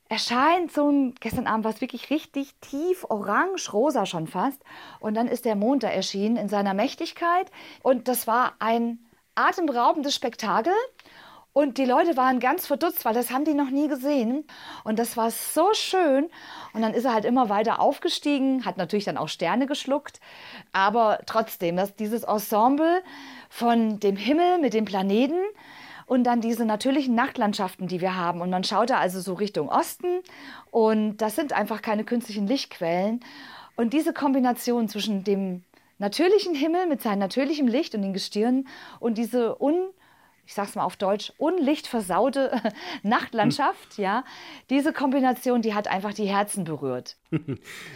erscheint 0.10 0.72
so 0.72 0.90
ein, 0.90 1.16
gestern 1.20 1.48
Abend 1.48 1.66
war 1.66 1.74
es 1.74 1.82
wirklich 1.82 2.10
richtig 2.10 2.56
tief, 2.62 3.06
orange, 3.10 3.74
rosa 3.74 4.06
schon 4.06 4.28
fast. 4.28 4.64
Und 5.00 5.16
dann 5.16 5.28
ist 5.28 5.46
der 5.46 5.56
Mond 5.56 5.84
da 5.84 5.90
erschienen 5.90 6.38
in 6.38 6.50
seiner 6.50 6.74
Mächtigkeit. 6.74 7.52
Und 7.84 8.08
das 8.08 8.28
war 8.28 8.56
ein 8.60 9.00
atemberaubendes 9.36 10.16
Spektakel. 10.16 10.74
Und 11.58 11.80
die 11.80 11.86
Leute 11.86 12.16
waren 12.18 12.40
ganz 12.40 12.68
verdutzt, 12.68 13.04
weil 13.04 13.16
das 13.16 13.32
haben 13.32 13.44
die 13.44 13.56
noch 13.56 13.72
nie 13.72 13.88
gesehen. 13.88 14.46
Und 14.84 15.00
das 15.00 15.18
war 15.18 15.32
so 15.32 15.74
schön. 15.74 16.30
Und 16.74 16.84
dann 16.84 16.94
ist 16.94 17.04
er 17.04 17.16
halt 17.16 17.26
immer 17.26 17.50
weiter 17.50 17.80
aufgestiegen, 17.80 18.64
hat 18.64 18.78
natürlich 18.78 19.06
dann 19.06 19.18
auch 19.18 19.28
Sterne 19.28 19.66
geschluckt. 19.66 20.20
Aber 20.72 21.18
trotzdem, 21.26 21.76
dass 21.76 21.96
dieses 21.96 22.26
Ensemble 22.26 23.02
von 23.50 24.00
dem 24.00 24.18
Himmel 24.18 24.60
mit 24.60 24.76
den 24.76 24.86
Planeten 24.86 25.40
und 26.06 26.26
dann 26.26 26.42
diese 26.42 26.64
natürlichen 26.64 27.16
Nachtlandschaften, 27.16 27.88
die 27.88 28.02
wir 28.02 28.16
haben. 28.16 28.42
Und 28.42 28.52
man 28.52 28.64
schaut 28.64 28.92
da 28.92 29.00
also 29.00 29.20
so 29.20 29.34
Richtung 29.34 29.68
Osten. 29.68 30.20
Und 30.70 31.18
das 31.18 31.36
sind 31.36 31.54
einfach 31.54 31.82
keine 31.82 32.04
künstlichen 32.04 32.46
Lichtquellen. 32.46 33.22
Und 33.76 33.94
diese 33.94 34.14
Kombination 34.14 34.90
zwischen 34.90 35.24
dem 35.24 35.64
natürlichen 35.98 36.54
Himmel 36.54 36.86
mit 36.86 37.02
seinem 37.02 37.18
natürlichen 37.18 37.68
Licht 37.68 37.96
und 37.96 38.04
den 38.04 38.14
Gestirnen 38.14 38.68
und 39.00 39.18
diese 39.18 39.60
un 39.60 39.88
ich 40.48 40.54
sag's 40.54 40.76
mal 40.76 40.86
auf 40.86 40.96
Deutsch, 40.96 41.34
unlichtversaute 41.38 42.52
Nachtlandschaft, 43.04 43.98
ja. 43.98 44.24
Diese 44.70 44.94
Kombination, 44.94 45.62
die 45.62 45.74
hat 45.74 45.90
einfach 45.90 46.14
die 46.14 46.26
Herzen 46.26 46.64
berührt. 46.64 47.18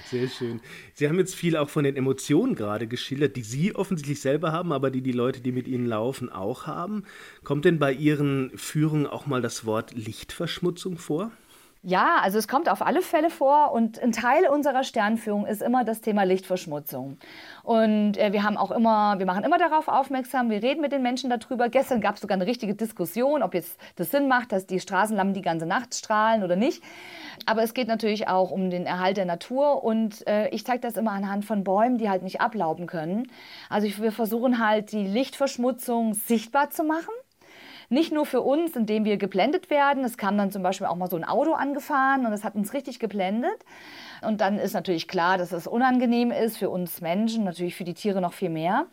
Sehr 0.05 0.27
schön. 0.27 0.59
Sie 0.93 1.07
haben 1.07 1.17
jetzt 1.17 1.33
viel 1.33 1.55
auch 1.55 1.69
von 1.69 1.85
den 1.85 1.95
Emotionen 1.95 2.55
gerade 2.55 2.87
geschildert, 2.87 3.37
die 3.37 3.43
Sie 3.43 3.73
offensichtlich 3.73 4.19
selber 4.19 4.51
haben, 4.51 4.73
aber 4.73 4.91
die 4.91 5.01
die 5.01 5.13
Leute, 5.13 5.39
die 5.39 5.53
mit 5.53 5.65
Ihnen 5.65 5.85
laufen, 5.85 6.29
auch 6.29 6.67
haben. 6.67 7.05
Kommt 7.45 7.63
denn 7.63 7.79
bei 7.79 7.93
Ihren 7.93 8.51
Führungen 8.57 9.07
auch 9.07 9.25
mal 9.25 9.41
das 9.41 9.65
Wort 9.65 9.93
Lichtverschmutzung 9.93 10.97
vor? 10.97 11.31
Ja, 11.83 12.19
also 12.21 12.37
es 12.37 12.47
kommt 12.47 12.69
auf 12.69 12.83
alle 12.83 13.01
Fälle 13.01 13.31
vor 13.31 13.71
und 13.71 13.99
ein 13.99 14.11
Teil 14.11 14.47
unserer 14.47 14.83
Sternführung 14.83 15.47
ist 15.47 15.63
immer 15.63 15.83
das 15.83 15.99
Thema 15.99 16.25
Lichtverschmutzung. 16.25 17.17
Und 17.63 18.17
äh, 18.17 18.31
wir 18.33 18.43
haben 18.43 18.55
auch 18.55 18.69
immer, 18.69 19.17
wir 19.17 19.25
machen 19.25 19.43
immer 19.43 19.57
darauf 19.57 19.87
aufmerksam, 19.87 20.51
wir 20.51 20.61
reden 20.61 20.81
mit 20.81 20.91
den 20.91 21.01
Menschen 21.01 21.31
darüber. 21.31 21.69
Gestern 21.69 21.99
gab 21.99 22.15
es 22.15 22.21
sogar 22.21 22.35
eine 22.35 22.45
richtige 22.45 22.75
Diskussion, 22.75 23.41
ob 23.41 23.55
jetzt 23.55 23.79
das 23.95 24.11
Sinn 24.11 24.27
macht, 24.27 24.51
dass 24.51 24.67
die 24.67 24.79
Straßenlampen 24.79 25.33
die 25.33 25.41
ganze 25.41 25.65
Nacht 25.65 25.95
strahlen 25.95 26.43
oder 26.43 26.55
nicht. 26.55 26.83
Aber 27.47 27.63
es 27.63 27.73
geht 27.73 27.87
natürlich 27.87 28.27
auch 28.27 28.51
um 28.51 28.69
den 28.69 28.85
Erhalt 28.85 29.17
der 29.17 29.25
Natur 29.25 29.83
und 29.83 30.27
äh, 30.27 30.49
ich 30.49 30.63
zeige 30.63 30.81
das 30.81 30.97
immer 30.97 31.13
anhand 31.13 31.45
von 31.45 31.63
Bäumen, 31.63 31.97
die 31.97 32.11
halt 32.11 32.21
nicht 32.21 32.41
ablauben 32.41 32.85
können. 32.85 33.31
Also 33.69 33.87
ich, 33.87 33.99
wir 33.99 34.11
versuchen 34.11 34.63
halt 34.63 34.91
die 34.91 35.07
Lichtverschmutzung 35.07 36.13
sichtbar 36.13 36.69
zu 36.69 36.83
machen 36.83 37.13
Nicht 37.91 38.13
nur 38.13 38.25
für 38.25 38.39
uns, 38.39 38.73
indem 38.77 39.03
wir 39.03 39.17
geblendet 39.17 39.69
werden. 39.69 40.05
Es 40.05 40.17
kam 40.17 40.37
dann 40.37 40.49
zum 40.49 40.63
Beispiel 40.63 40.87
auch 40.87 40.95
mal 40.95 41.09
so 41.09 41.17
ein 41.17 41.25
Auto 41.25 41.51
angefahren 41.51 42.25
und 42.25 42.31
es 42.31 42.45
hat 42.45 42.55
uns 42.55 42.73
richtig 42.73 42.99
geblendet. 42.99 43.65
Und 44.21 44.39
dann 44.39 44.59
ist 44.59 44.71
natürlich 44.71 45.09
klar, 45.09 45.37
dass 45.37 45.51
es 45.51 45.67
unangenehm 45.67 46.31
ist 46.31 46.57
für 46.57 46.69
uns 46.69 47.01
Menschen, 47.01 47.43
natürlich 47.43 47.75
für 47.75 47.83
die 47.83 47.93
Tiere 47.93 48.21
noch 48.21 48.31
viel 48.31 48.49
mehr. 48.49 48.85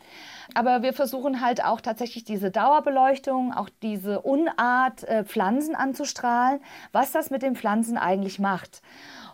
Aber 0.53 0.81
wir 0.81 0.91
versuchen 0.91 1.39
halt 1.39 1.63
auch 1.63 1.79
tatsächlich 1.79 2.25
diese 2.25 2.51
Dauerbeleuchtung, 2.51 3.53
auch 3.53 3.69
diese 3.81 4.19
Unart, 4.19 5.05
äh, 5.05 5.23
Pflanzen 5.23 5.75
anzustrahlen, 5.75 6.59
was 6.91 7.13
das 7.13 7.29
mit 7.29 7.41
den 7.41 7.55
Pflanzen 7.55 7.97
eigentlich 7.97 8.37
macht. 8.37 8.81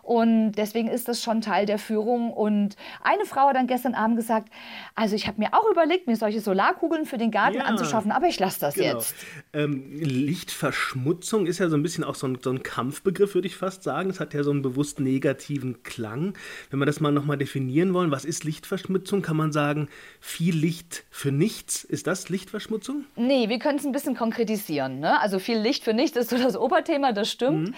Und 0.06 0.52
deswegen 0.52 0.86
ist 0.86 1.08
das 1.08 1.20
schon 1.20 1.40
Teil 1.40 1.66
der 1.66 1.80
Führung. 1.80 2.32
Und 2.32 2.76
eine 3.02 3.24
Frau 3.24 3.48
hat 3.48 3.56
dann 3.56 3.66
gestern 3.66 3.94
Abend 3.94 4.16
gesagt, 4.16 4.52
also 4.94 5.16
ich 5.16 5.26
habe 5.26 5.40
mir 5.40 5.52
auch 5.52 5.68
überlegt, 5.68 6.06
mir 6.06 6.14
solche 6.14 6.40
Solarkugeln 6.40 7.06
für 7.06 7.18
den 7.18 7.32
Garten 7.32 7.56
ja, 7.56 7.64
anzuschaffen, 7.64 8.12
aber 8.12 8.28
ich 8.28 8.38
lasse 8.38 8.60
das 8.60 8.76
genau. 8.76 8.98
jetzt. 8.98 9.16
Ähm, 9.52 9.90
Lichtverschmutzung 9.98 11.46
ist 11.46 11.58
ja 11.58 11.68
so 11.68 11.76
ein 11.76 11.82
bisschen 11.82 12.04
auch 12.04 12.14
so 12.14 12.28
ein, 12.28 12.38
so 12.40 12.50
ein 12.50 12.62
Kampfbegriff, 12.62 13.34
würde 13.34 13.48
ich 13.48 13.56
fast 13.56 13.82
sagen. 13.82 14.08
Es 14.08 14.20
hat 14.20 14.32
ja 14.32 14.44
so 14.44 14.52
einen 14.52 14.62
bewusst 14.62 15.00
negativen 15.00 15.82
Klang. 15.82 16.34
Wenn 16.70 16.78
wir 16.78 16.86
das 16.86 17.00
mal 17.00 17.10
nochmal 17.10 17.36
definieren 17.36 17.92
wollen, 17.92 18.12
was 18.12 18.24
ist 18.24 18.44
Lichtverschmutzung? 18.44 19.22
Kann 19.22 19.36
man 19.36 19.50
sagen, 19.50 19.88
viel 20.20 20.54
Licht 20.54 21.02
für 21.10 21.32
nichts? 21.32 21.82
Ist 21.82 22.06
das 22.06 22.28
Lichtverschmutzung? 22.28 23.06
Nee, 23.16 23.48
wir 23.48 23.58
können 23.58 23.80
es 23.80 23.84
ein 23.84 23.90
bisschen 23.90 24.14
konkretisieren. 24.14 25.00
Ne? 25.00 25.20
Also 25.20 25.40
viel 25.40 25.58
Licht 25.58 25.82
für 25.82 25.94
nichts 25.94 26.16
ist 26.16 26.30
so 26.30 26.38
das 26.38 26.56
Oberthema, 26.56 27.10
das 27.10 27.28
stimmt. 27.28 27.70
Mhm. 27.70 27.74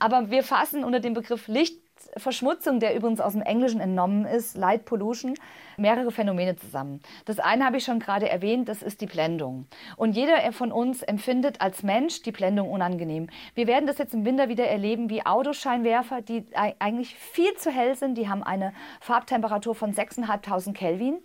Aber 0.00 0.32
wir 0.32 0.42
fassen 0.42 0.82
unter 0.82 0.98
dem 0.98 1.14
Begriff 1.14 1.46
Licht 1.46 1.67
Lichtverschmutzung, 2.14 2.80
der 2.80 2.96
übrigens 2.96 3.20
aus 3.20 3.32
dem 3.32 3.42
Englischen 3.42 3.80
entnommen 3.80 4.24
ist, 4.24 4.56
Light 4.56 4.84
Pollution, 4.84 5.34
mehrere 5.78 6.10
Phänomene 6.10 6.56
zusammen. 6.56 7.00
Das 7.24 7.38
eine 7.38 7.64
habe 7.64 7.78
ich 7.78 7.84
schon 7.84 8.00
gerade 8.00 8.28
erwähnt, 8.28 8.68
das 8.68 8.82
ist 8.82 9.00
die 9.00 9.06
Blendung. 9.06 9.66
Und 9.96 10.16
jeder 10.16 10.52
von 10.52 10.72
uns 10.72 11.02
empfindet 11.02 11.60
als 11.60 11.82
Mensch 11.82 12.22
die 12.22 12.32
Blendung 12.32 12.70
unangenehm. 12.70 13.28
Wir 13.54 13.66
werden 13.66 13.86
das 13.86 13.98
jetzt 13.98 14.14
im 14.14 14.24
Winter 14.24 14.48
wieder 14.48 14.66
erleben, 14.66 15.10
wie 15.10 15.24
Autoscheinwerfer, 15.24 16.22
die 16.22 16.44
eigentlich 16.54 17.14
viel 17.14 17.54
zu 17.54 17.70
hell 17.70 17.94
sind, 17.96 18.16
die 18.16 18.28
haben 18.28 18.42
eine 18.42 18.72
Farbtemperatur 19.00 19.74
von 19.74 19.92
6.500 19.94 20.72
Kelvin 20.72 21.18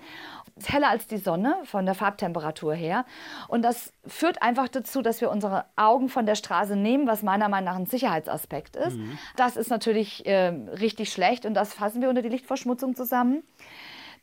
ist 0.55 0.71
heller 0.71 0.89
als 0.89 1.07
die 1.07 1.17
Sonne 1.17 1.57
von 1.63 1.85
der 1.85 1.95
Farbtemperatur 1.95 2.73
her. 2.73 3.05
Und 3.47 3.63
das 3.63 3.91
führt 4.05 4.41
einfach 4.41 4.67
dazu, 4.67 5.01
dass 5.01 5.19
wir 5.21 5.31
unsere 5.31 5.65
Augen 5.75 6.09
von 6.09 6.25
der 6.25 6.35
Straße 6.35 6.75
nehmen, 6.75 7.07
was 7.07 7.23
meiner 7.23 7.49
Meinung 7.49 7.65
nach 7.65 7.75
ein 7.75 7.85
Sicherheitsaspekt 7.85 8.75
ist. 8.75 8.97
Mhm. 8.97 9.17
Das 9.35 9.57
ist 9.57 9.69
natürlich 9.69 10.25
äh, 10.25 10.47
richtig 10.47 11.11
schlecht 11.11 11.45
und 11.45 11.53
das 11.53 11.73
fassen 11.73 12.01
wir 12.01 12.09
unter 12.09 12.21
die 12.21 12.29
Lichtverschmutzung 12.29 12.95
zusammen. 12.95 13.43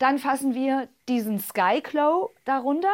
Dann 0.01 0.19
fassen 0.19 0.55
wir 0.55 0.89
diesen 1.11 1.39
Sky 1.39 1.83
Glow 1.83 2.31
darunter. 2.47 2.89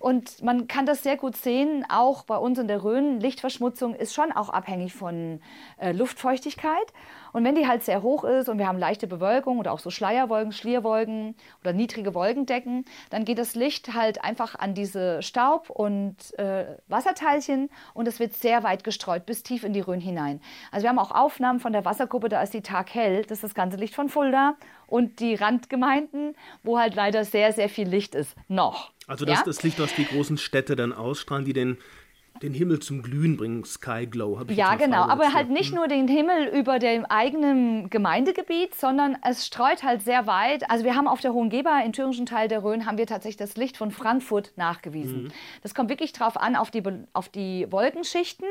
Und 0.00 0.42
man 0.42 0.66
kann 0.66 0.86
das 0.86 1.02
sehr 1.02 1.18
gut 1.18 1.36
sehen, 1.36 1.84
auch 1.90 2.24
bei 2.24 2.38
uns 2.38 2.58
in 2.58 2.68
der 2.68 2.82
Rhön. 2.82 3.20
Lichtverschmutzung 3.20 3.94
ist 3.94 4.14
schon 4.14 4.32
auch 4.32 4.48
abhängig 4.48 4.94
von 4.94 5.42
äh, 5.76 5.92
Luftfeuchtigkeit. 5.92 6.94
Und 7.34 7.44
wenn 7.44 7.54
die 7.54 7.68
halt 7.68 7.84
sehr 7.84 8.02
hoch 8.02 8.24
ist 8.24 8.48
und 8.48 8.56
wir 8.56 8.66
haben 8.66 8.78
leichte 8.78 9.06
Bewölkung 9.06 9.58
oder 9.58 9.72
auch 9.72 9.78
so 9.78 9.90
Schleierwolken, 9.90 10.52
Schlierwolken 10.52 11.36
oder 11.60 11.74
niedrige 11.74 12.14
Wolkendecken, 12.14 12.86
dann 13.10 13.26
geht 13.26 13.36
das 13.36 13.54
Licht 13.54 13.92
halt 13.92 14.24
einfach 14.24 14.54
an 14.54 14.72
diese 14.72 15.22
Staub- 15.22 15.68
und 15.68 16.16
äh, 16.38 16.78
Wasserteilchen 16.86 17.68
und 17.92 18.08
es 18.08 18.20
wird 18.20 18.32
sehr 18.32 18.62
weit 18.62 18.84
gestreut 18.84 19.26
bis 19.26 19.42
tief 19.42 19.64
in 19.64 19.74
die 19.74 19.80
Rhön 19.80 20.00
hinein. 20.00 20.40
Also 20.72 20.84
wir 20.84 20.88
haben 20.88 20.98
auch 20.98 21.10
Aufnahmen 21.10 21.60
von 21.60 21.74
der 21.74 21.84
Wasserkuppe, 21.84 22.30
da 22.30 22.40
ist 22.40 22.54
die 22.54 22.62
Tag 22.62 22.94
hell, 22.94 23.22
das 23.22 23.38
ist 23.38 23.44
das 23.44 23.54
ganze 23.54 23.76
Licht 23.76 23.94
von 23.94 24.08
Fulda 24.08 24.54
und 24.88 25.20
die 25.20 25.36
Randgemeinden, 25.36 26.34
wo 26.64 26.78
halt 26.78 26.96
leider 26.96 27.24
sehr, 27.24 27.52
sehr 27.52 27.68
viel 27.68 27.86
Licht 27.88 28.16
ist. 28.16 28.34
Noch. 28.48 28.90
Also 29.06 29.24
das, 29.24 29.38
ja? 29.38 29.44
das 29.44 29.62
Licht, 29.62 29.78
was 29.78 29.94
die 29.94 30.04
großen 30.04 30.36
Städte 30.36 30.74
dann 30.74 30.92
ausstrahlen, 30.92 31.44
die 31.44 31.52
den 31.52 31.78
den 32.42 32.54
Himmel 32.54 32.80
zum 32.80 33.02
Glühen 33.02 33.36
bringen, 33.36 33.64
Sky 33.64 34.06
Glow. 34.06 34.40
Ich 34.48 34.56
ja, 34.56 34.74
genau, 34.76 35.02
aber 35.02 35.32
halt 35.32 35.50
nicht 35.50 35.74
nur 35.74 35.88
den 35.88 36.08
Himmel 36.08 36.46
über 36.48 36.78
dem 36.78 37.04
eigenen 37.04 37.90
Gemeindegebiet, 37.90 38.74
sondern 38.74 39.16
es 39.26 39.46
streut 39.46 39.82
halt 39.82 40.02
sehr 40.02 40.26
weit. 40.26 40.70
Also 40.70 40.84
wir 40.84 40.94
haben 40.94 41.08
auf 41.08 41.20
der 41.20 41.32
Hohen 41.32 41.50
Geber, 41.50 41.82
im 41.84 41.92
thüringischen 41.92 42.26
Teil 42.26 42.48
der 42.48 42.62
Rhön, 42.62 42.86
haben 42.86 42.98
wir 42.98 43.06
tatsächlich 43.06 43.36
das 43.36 43.56
Licht 43.56 43.76
von 43.76 43.90
Frankfurt 43.90 44.52
nachgewiesen. 44.56 45.24
Mhm. 45.24 45.32
Das 45.62 45.74
kommt 45.74 45.88
wirklich 45.88 46.12
drauf 46.12 46.36
an, 46.36 46.56
auf 46.56 46.70
die, 46.70 46.82
auf 47.12 47.28
die 47.28 47.66
Wolkenschichten 47.70 48.48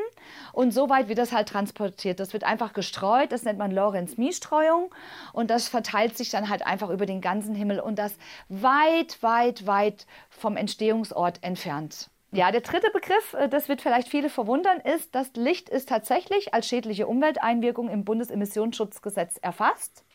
und 0.54 0.72
so 0.72 0.90
weit 0.90 1.08
wird 1.08 1.20
das 1.20 1.32
halt 1.32 1.50
transportiert. 1.50 2.20
Das 2.20 2.34
wird 2.34 2.44
einfach 2.44 2.74
gestreut, 2.74 3.32
das 3.32 3.44
nennt 3.44 3.60
man 3.60 3.72
Lorenz-Mies-Streuung 3.72 4.94
und 5.34 5.50
das 5.50 5.68
verteilt 5.68 6.18
sich 6.18 6.30
dann 6.30 6.50
halt 6.50 6.66
einfach 6.66 6.90
über 6.90 7.06
den 7.06 7.22
ganzen 7.22 7.56
Himmel 7.56 7.80
und 7.80 8.00
das 8.00 8.18
weit, 8.50 9.22
weit, 9.22 9.66
weit 9.66 10.06
vom 10.30 10.58
Entstehungsort 10.58 11.44
entfernt. 11.44 12.10
Ja, 12.38 12.52
der 12.52 12.62
dritte 12.62 12.92
Begriff, 12.92 13.34
äh, 13.34 13.50
das 13.50 13.68
wird 13.68 13.82
vielleicht 13.82 14.10
viele 14.10 14.30
verwundern, 14.30 14.80
ist, 14.82 15.16
das 15.16 15.32
Licht 15.34 15.70
ist 15.70 15.90
tatsächlich 15.90 16.54
als 16.54 16.68
schädliche 16.68 17.08
Umwelteinwirkung 17.08 17.90
im 17.90 18.06
Bundesemissionsschutzgesetz 18.06 19.40
erfasst 19.42 20.06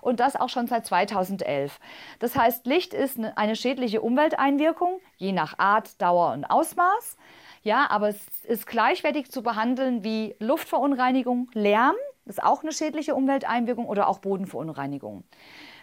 und 0.00 0.18
das 0.18 0.36
auch 0.36 0.48
schon 0.48 0.68
seit 0.68 0.86
2011. 0.86 1.78
Das 2.18 2.34
heißt, 2.34 2.64
Licht 2.64 2.94
ist 2.94 3.18
eine 3.34 3.56
schädliche 3.56 4.00
Umwelteinwirkung, 4.00 5.00
je 5.18 5.32
nach 5.32 5.58
Art, 5.58 6.00
Dauer 6.00 6.32
und 6.32 6.46
Ausmaß. 6.46 7.18
Ja, 7.62 7.90
aber 7.90 8.08
es 8.08 8.26
ist 8.44 8.66
gleichwertig 8.66 9.30
zu 9.30 9.42
behandeln 9.42 10.02
wie 10.02 10.34
Luftverunreinigung, 10.38 11.50
Lärm, 11.52 11.96
ist 12.24 12.42
auch 12.42 12.62
eine 12.62 12.72
schädliche 12.72 13.14
Umwelteinwirkung 13.14 13.84
oder 13.84 14.08
auch 14.08 14.20
Bodenverunreinigung. 14.20 15.24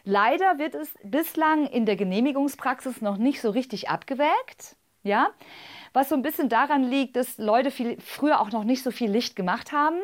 Leider 0.06 0.58
wird 0.58 0.74
es 0.74 0.92
bislang 1.04 1.68
in 1.68 1.86
der 1.86 1.98
Genehmigungspraxis 1.98 3.02
noch 3.02 3.18
nicht 3.18 3.42
so 3.42 3.52
richtig 3.52 3.90
abgewägt. 3.90 4.76
Ja, 5.04 5.32
was 5.92 6.10
so 6.10 6.16
ein 6.16 6.22
bisschen 6.22 6.50
daran 6.50 6.84
liegt, 6.84 7.16
dass 7.16 7.38
Leute 7.38 7.72
viel, 7.72 8.00
früher 8.00 8.40
auch 8.40 8.52
noch 8.52 8.64
nicht 8.64 8.84
so 8.84 8.92
viel 8.92 9.12
Licht 9.12 9.36
gemacht 9.36 9.72
haben, 9.72 10.00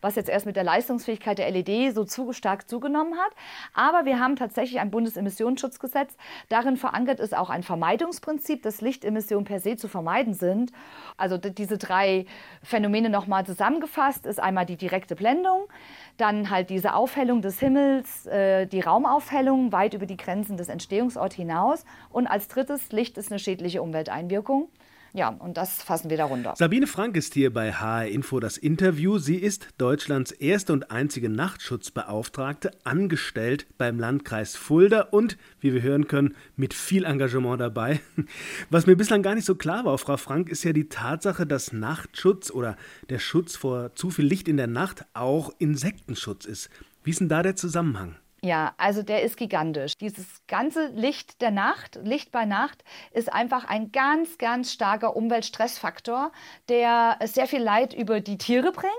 was 0.00 0.14
jetzt 0.14 0.28
erst 0.28 0.46
mit 0.46 0.56
der 0.56 0.64
Leistungsfähigkeit 0.64 1.38
der 1.38 1.50
LED 1.50 1.94
so 1.94 2.04
zu, 2.04 2.32
stark 2.32 2.68
zugenommen 2.68 3.18
hat. 3.18 3.32
Aber 3.74 4.04
wir 4.04 4.20
haben 4.20 4.36
tatsächlich 4.36 4.80
ein 4.80 4.90
Bundesemissionsschutzgesetz. 4.90 6.16
Darin 6.48 6.76
verankert 6.76 7.20
ist 7.20 7.36
auch 7.36 7.50
ein 7.50 7.62
Vermeidungsprinzip, 7.62 8.62
dass 8.62 8.80
Lichtemissionen 8.80 9.44
per 9.44 9.60
se 9.60 9.76
zu 9.76 9.88
vermeiden 9.88 10.34
sind. 10.34 10.72
Also 11.16 11.36
diese 11.36 11.78
drei 11.78 12.26
Phänomene 12.62 13.10
nochmal 13.10 13.44
zusammengefasst 13.46 14.26
ist 14.26 14.40
einmal 14.40 14.66
die 14.66 14.76
direkte 14.76 15.16
Blendung, 15.16 15.68
dann 16.16 16.50
halt 16.50 16.70
diese 16.70 16.94
Aufhellung 16.94 17.42
des 17.42 17.58
Himmels, 17.58 18.26
äh, 18.26 18.66
die 18.66 18.80
Raumaufhellung 18.80 19.72
weit 19.72 19.94
über 19.94 20.06
die 20.06 20.16
Grenzen 20.16 20.56
des 20.56 20.68
Entstehungsorts 20.68 21.34
hinaus. 21.34 21.84
Und 22.10 22.26
als 22.26 22.48
drittes, 22.48 22.92
Licht 22.92 23.18
ist 23.18 23.30
eine 23.30 23.38
schädliche 23.38 23.82
Umwelteinwirkung. 23.82 24.68
Ja, 25.18 25.30
und 25.30 25.56
das 25.56 25.82
fassen 25.82 26.10
wir 26.10 26.16
darunter. 26.16 26.54
Sabine 26.56 26.86
Frank 26.86 27.16
ist 27.16 27.34
hier 27.34 27.52
bei 27.52 27.72
HR 27.72 28.06
Info 28.06 28.38
das 28.38 28.56
Interview. 28.56 29.18
Sie 29.18 29.34
ist 29.34 29.66
Deutschlands 29.76 30.30
erste 30.30 30.72
und 30.72 30.92
einzige 30.92 31.28
Nachtschutzbeauftragte, 31.28 32.70
angestellt 32.84 33.66
beim 33.78 33.98
Landkreis 33.98 34.54
Fulda 34.54 35.00
und, 35.10 35.36
wie 35.58 35.74
wir 35.74 35.82
hören 35.82 36.06
können, 36.06 36.36
mit 36.54 36.72
viel 36.72 37.02
Engagement 37.02 37.60
dabei. 37.60 37.98
Was 38.70 38.86
mir 38.86 38.94
bislang 38.94 39.24
gar 39.24 39.34
nicht 39.34 39.44
so 39.44 39.56
klar 39.56 39.84
war, 39.84 39.98
Frau 39.98 40.18
Frank, 40.18 40.48
ist 40.50 40.62
ja 40.62 40.72
die 40.72 40.88
Tatsache, 40.88 41.48
dass 41.48 41.72
Nachtschutz 41.72 42.52
oder 42.52 42.76
der 43.10 43.18
Schutz 43.18 43.56
vor 43.56 43.96
zu 43.96 44.10
viel 44.10 44.24
Licht 44.24 44.46
in 44.46 44.56
der 44.56 44.68
Nacht 44.68 45.04
auch 45.14 45.52
Insektenschutz 45.58 46.44
ist. 46.44 46.70
Wie 47.02 47.10
ist 47.10 47.18
denn 47.18 47.28
da 47.28 47.42
der 47.42 47.56
Zusammenhang? 47.56 48.14
Ja, 48.40 48.74
also 48.76 49.02
der 49.02 49.22
ist 49.22 49.36
gigantisch. 49.36 49.94
Dieses 50.00 50.46
ganze 50.46 50.86
Licht 50.94 51.40
der 51.40 51.50
Nacht, 51.50 51.98
Licht 52.04 52.30
bei 52.30 52.44
Nacht, 52.44 52.84
ist 53.12 53.32
einfach 53.32 53.64
ein 53.64 53.90
ganz, 53.90 54.38
ganz 54.38 54.72
starker 54.72 55.16
Umweltstressfaktor, 55.16 56.30
der 56.68 57.18
sehr 57.24 57.48
viel 57.48 57.60
Leid 57.60 57.94
über 57.94 58.20
die 58.20 58.38
Tiere 58.38 58.70
bringt 58.70 58.92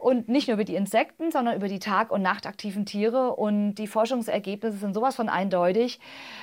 und 0.00 0.28
nicht 0.28 0.48
nur 0.48 0.54
über 0.54 0.64
die 0.64 0.74
Insekten, 0.74 1.30
sondern 1.30 1.54
über 1.54 1.68
die 1.68 1.78
tag- 1.78 2.10
und 2.10 2.22
nachtaktiven 2.22 2.84
Tiere. 2.84 3.36
Und 3.36 3.76
die 3.76 3.86
Forschungsergebnisse 3.86 4.78
sind 4.78 4.94
sowas 4.94 5.14
von 5.14 5.28
eindeutig. 5.28 6.00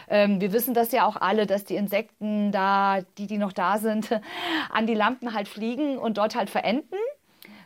Ähm, 0.08 0.40
wir 0.40 0.54
wissen 0.54 0.74
das 0.74 0.94
ja 0.94 1.06
auch 1.06 1.18
alle, 1.18 1.46
dass 1.46 1.66
die 1.66 1.76
Insekten 1.76 2.54
da, 2.54 3.02
die, 3.18 3.28
die 3.28 3.38
noch 3.38 3.52
da 3.52 3.80
sind, 3.80 4.18
an 4.70 4.88
die 4.88 4.96
Lampen 4.96 5.34
halt 5.34 5.50
fliegen 5.50 5.98
und 5.98 6.18
dort 6.18 6.36
halt 6.36 6.50
verenden 6.50 6.96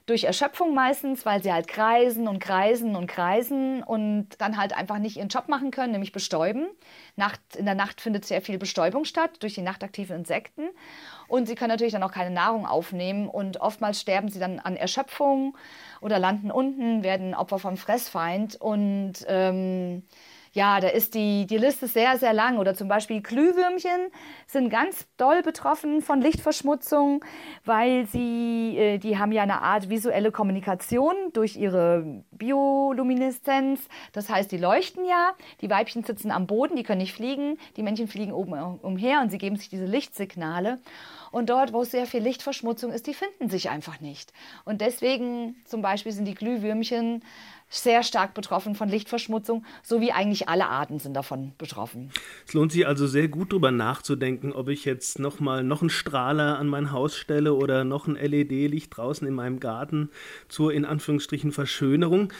durch 0.06 0.26
Erschöpfung 0.26 0.74
meistens, 0.74 1.26
weil 1.26 1.42
sie 1.42 1.54
halt 1.54 1.68
kreisen 1.68 2.28
und 2.28 2.40
kreisen 2.40 2.96
und 2.96 3.08
kreisen 3.08 3.84
und 3.84 4.30
dann 4.40 4.58
halt 4.58 4.76
einfach 4.76 4.98
nicht 4.98 5.18
ihren 5.18 5.30
Job 5.30 5.48
machen 5.48 5.72
können, 5.72 5.94
nämlich 5.94 6.12
bestäuben. 6.12 6.68
Nacht, 7.16 7.40
in 7.56 7.66
der 7.66 7.76
Nacht 7.76 8.02
findet 8.02 8.26
sehr 8.26 8.42
viel 8.42 8.58
Bestäubung 8.58 9.06
statt 9.06 9.32
durch 9.40 9.54
die 9.54 9.62
nachtaktiven 9.62 10.18
Insekten 10.18 10.64
und 11.28 11.48
sie 11.48 11.56
können 11.56 11.70
natürlich 11.70 11.94
dann 11.94 12.04
auch 12.04 12.12
keine 12.12 12.32
Nahrung 12.32 12.66
aufnehmen 12.66 13.30
und 13.30 13.62
oftmals 13.62 14.02
sterben 14.02 14.30
sie 14.30 14.40
dann 14.40 14.60
an 14.60 14.76
Erschöpfung 14.76 15.58
oder 16.02 16.20
landen 16.20 16.52
unten, 16.52 17.04
werden 17.04 17.34
Opfer 17.34 17.60
vom 17.60 17.78
Fressfeind 17.78 18.60
und 18.60 19.14
ähm, 19.28 20.04
ja, 20.54 20.80
da 20.80 20.88
ist 20.88 21.16
die, 21.16 21.48
die 21.48 21.58
Liste 21.58 21.88
sehr, 21.88 22.18
sehr 22.20 22.32
lang. 22.32 22.58
Oder 22.60 22.76
zum 22.76 22.88
Beispiel 22.88 23.22
Glühwürmchen 23.22 24.12
sind 24.46 24.70
ganz 24.70 25.08
doll 25.18 25.42
betroffen 25.42 26.02
von 26.02 26.22
Lichtverschmutzung, 26.22 27.26
weil 27.66 28.06
sie, 28.06 28.78
äh, 28.78 28.98
die 29.00 29.18
haben 29.18 29.32
ja 29.32 29.42
eine 29.42 29.64
Art 29.64 29.90
visuelle 29.90 30.32
Kommunikation 30.32 31.16
durch 31.34 31.56
ihre 31.56 32.24
Biolumineszenz. 32.32 33.82
Das 34.12 34.30
heißt, 34.30 34.52
die 34.52 34.58
leuchten 34.58 35.06
ja. 35.06 35.32
Die 35.62 35.70
Weibchen 35.72 36.04
sitzen 36.04 36.30
am 36.30 36.46
Boden, 36.46 36.76
die 36.76 36.84
können 36.84 37.02
nicht 37.02 37.14
fliegen. 37.14 37.58
Die 37.76 37.82
Männchen 37.82 38.08
fliegen 38.08 38.32
oben 38.32 38.54
umher 38.54 39.22
und 39.22 39.32
sie 39.32 39.40
geben 39.40 39.56
sich 39.56 39.70
diese 39.70 39.86
Lichtsignale. 39.86 40.80
Und 41.32 41.50
dort, 41.50 41.74
wo 41.74 41.84
sehr 41.84 42.06
viel 42.06 42.22
Lichtverschmutzung 42.22 42.92
ist, 42.92 43.08
die 43.08 43.16
finden 43.16 43.50
sich 43.50 43.72
einfach 43.72 44.00
nicht. 44.02 44.32
Und 44.66 44.82
deswegen 44.82 45.56
zum 45.66 45.82
Beispiel 45.82 46.12
sind 46.12 46.26
die 46.26 46.36
Glühwürmchen 46.36 47.24
sehr 47.80 48.04
stark 48.04 48.34
betroffen 48.34 48.76
von 48.76 48.90
Lichtverschmutzung, 48.90 49.66
so 49.82 50.00
wie 50.02 50.12
eigentlich 50.12 50.48
alle 50.50 50.68
Arten 50.68 51.00
sind 51.00 51.14
davon 51.14 51.54
betroffen. 51.58 52.12
Es 52.48 52.54
lohnt 52.54 52.72
sich 52.72 52.88
also 52.88 53.08
sehr 53.08 53.28
gut 53.28 53.52
darüber 53.52 53.72
nachzudenken, 53.72 54.54
ob 54.54 54.70
ich 54.70 54.86
jetzt 54.86 55.20
nochmal 55.20 55.64
noch 55.64 55.82
einen 55.82 55.90
Strahler 55.90 56.60
an 56.60 56.68
mein 56.68 56.92
Haus 56.92 57.18
stelle 57.18 57.54
oder 57.54 57.84
noch 57.84 58.08
ein 58.08 58.16
LED-Licht 58.16 58.96
draußen 58.96 59.28
in 59.28 59.34
meinem 59.34 59.60
Garten 59.60 60.10
zur 60.48 60.74
in 60.74 60.86
Anführungsstrichen 60.86 61.52
Verschönerung. 61.52 62.32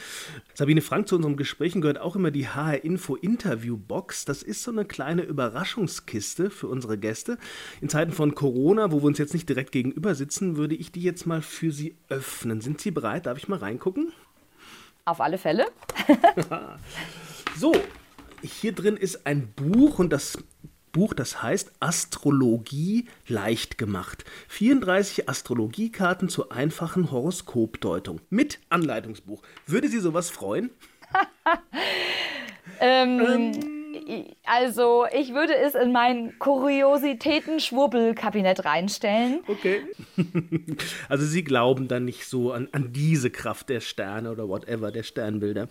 Sabine 0.54 0.80
Frank, 0.80 1.08
zu 1.08 1.16
unseren 1.16 1.36
Gesprächen 1.36 1.80
gehört 1.80 2.00
auch 2.00 2.16
immer 2.16 2.30
die 2.30 2.48
HR 2.48 2.84
Info 2.84 3.16
Interview 3.16 3.76
Box. 3.76 4.24
Das 4.24 4.42
ist 4.42 4.62
so 4.62 4.70
eine 4.70 4.84
kleine 4.84 5.22
Überraschungskiste 5.22 6.50
für 6.50 6.68
unsere 6.68 6.98
Gäste. 6.98 7.38
In 7.80 7.88
Zeiten 7.88 8.12
von 8.12 8.34
Corona, 8.34 8.92
wo 8.92 9.02
wir 9.02 9.06
uns 9.06 9.18
jetzt 9.18 9.34
nicht 9.34 9.48
direkt 9.48 9.72
gegenüber 9.72 10.14
sitzen, 10.14 10.56
würde 10.56 10.74
ich 10.74 10.92
die 10.92 11.02
jetzt 11.02 11.26
mal 11.26 11.42
für 11.42 11.72
Sie 11.72 11.96
öffnen. 12.08 12.60
Sind 12.60 12.80
Sie 12.80 12.90
bereit? 12.90 13.26
Darf 13.26 13.38
ich 13.38 13.48
mal 13.48 13.58
reingucken? 13.58 14.12
Auf 15.06 15.20
alle 15.20 15.38
Fälle. 15.38 15.66
so, 17.56 17.74
hier 18.42 18.72
drin 18.72 18.96
ist 18.96 19.26
ein 19.26 19.52
Buch 19.54 19.98
und 19.98 20.10
das 20.10 20.38
Buch, 20.92 21.12
das 21.12 21.42
heißt 21.42 21.72
Astrologie 21.80 23.08
leicht 23.26 23.76
gemacht. 23.76 24.24
34 24.48 25.28
Astrologiekarten 25.28 26.28
zur 26.28 26.52
einfachen 26.52 27.10
Horoskopdeutung 27.10 28.20
mit 28.30 28.60
Anleitungsbuch. 28.70 29.42
Würde 29.66 29.88
Sie 29.88 29.98
sowas 29.98 30.30
freuen? 30.30 30.70
ähm, 32.80 33.20
ähm 33.20 33.83
also 34.44 35.04
ich 35.12 35.34
würde 35.34 35.56
es 35.56 35.74
in 35.74 35.92
mein 35.92 36.38
Kuriositäten-Schwurbelkabinett 36.38 38.64
reinstellen. 38.64 39.40
Okay. 39.46 39.82
Also 41.08 41.26
Sie 41.26 41.44
glauben 41.44 41.88
dann 41.88 42.04
nicht 42.04 42.26
so 42.26 42.52
an, 42.52 42.68
an 42.72 42.92
diese 42.92 43.30
Kraft 43.30 43.68
der 43.68 43.80
Sterne 43.80 44.30
oder 44.30 44.48
whatever, 44.48 44.90
der 44.90 45.02
Sternbilder. 45.02 45.68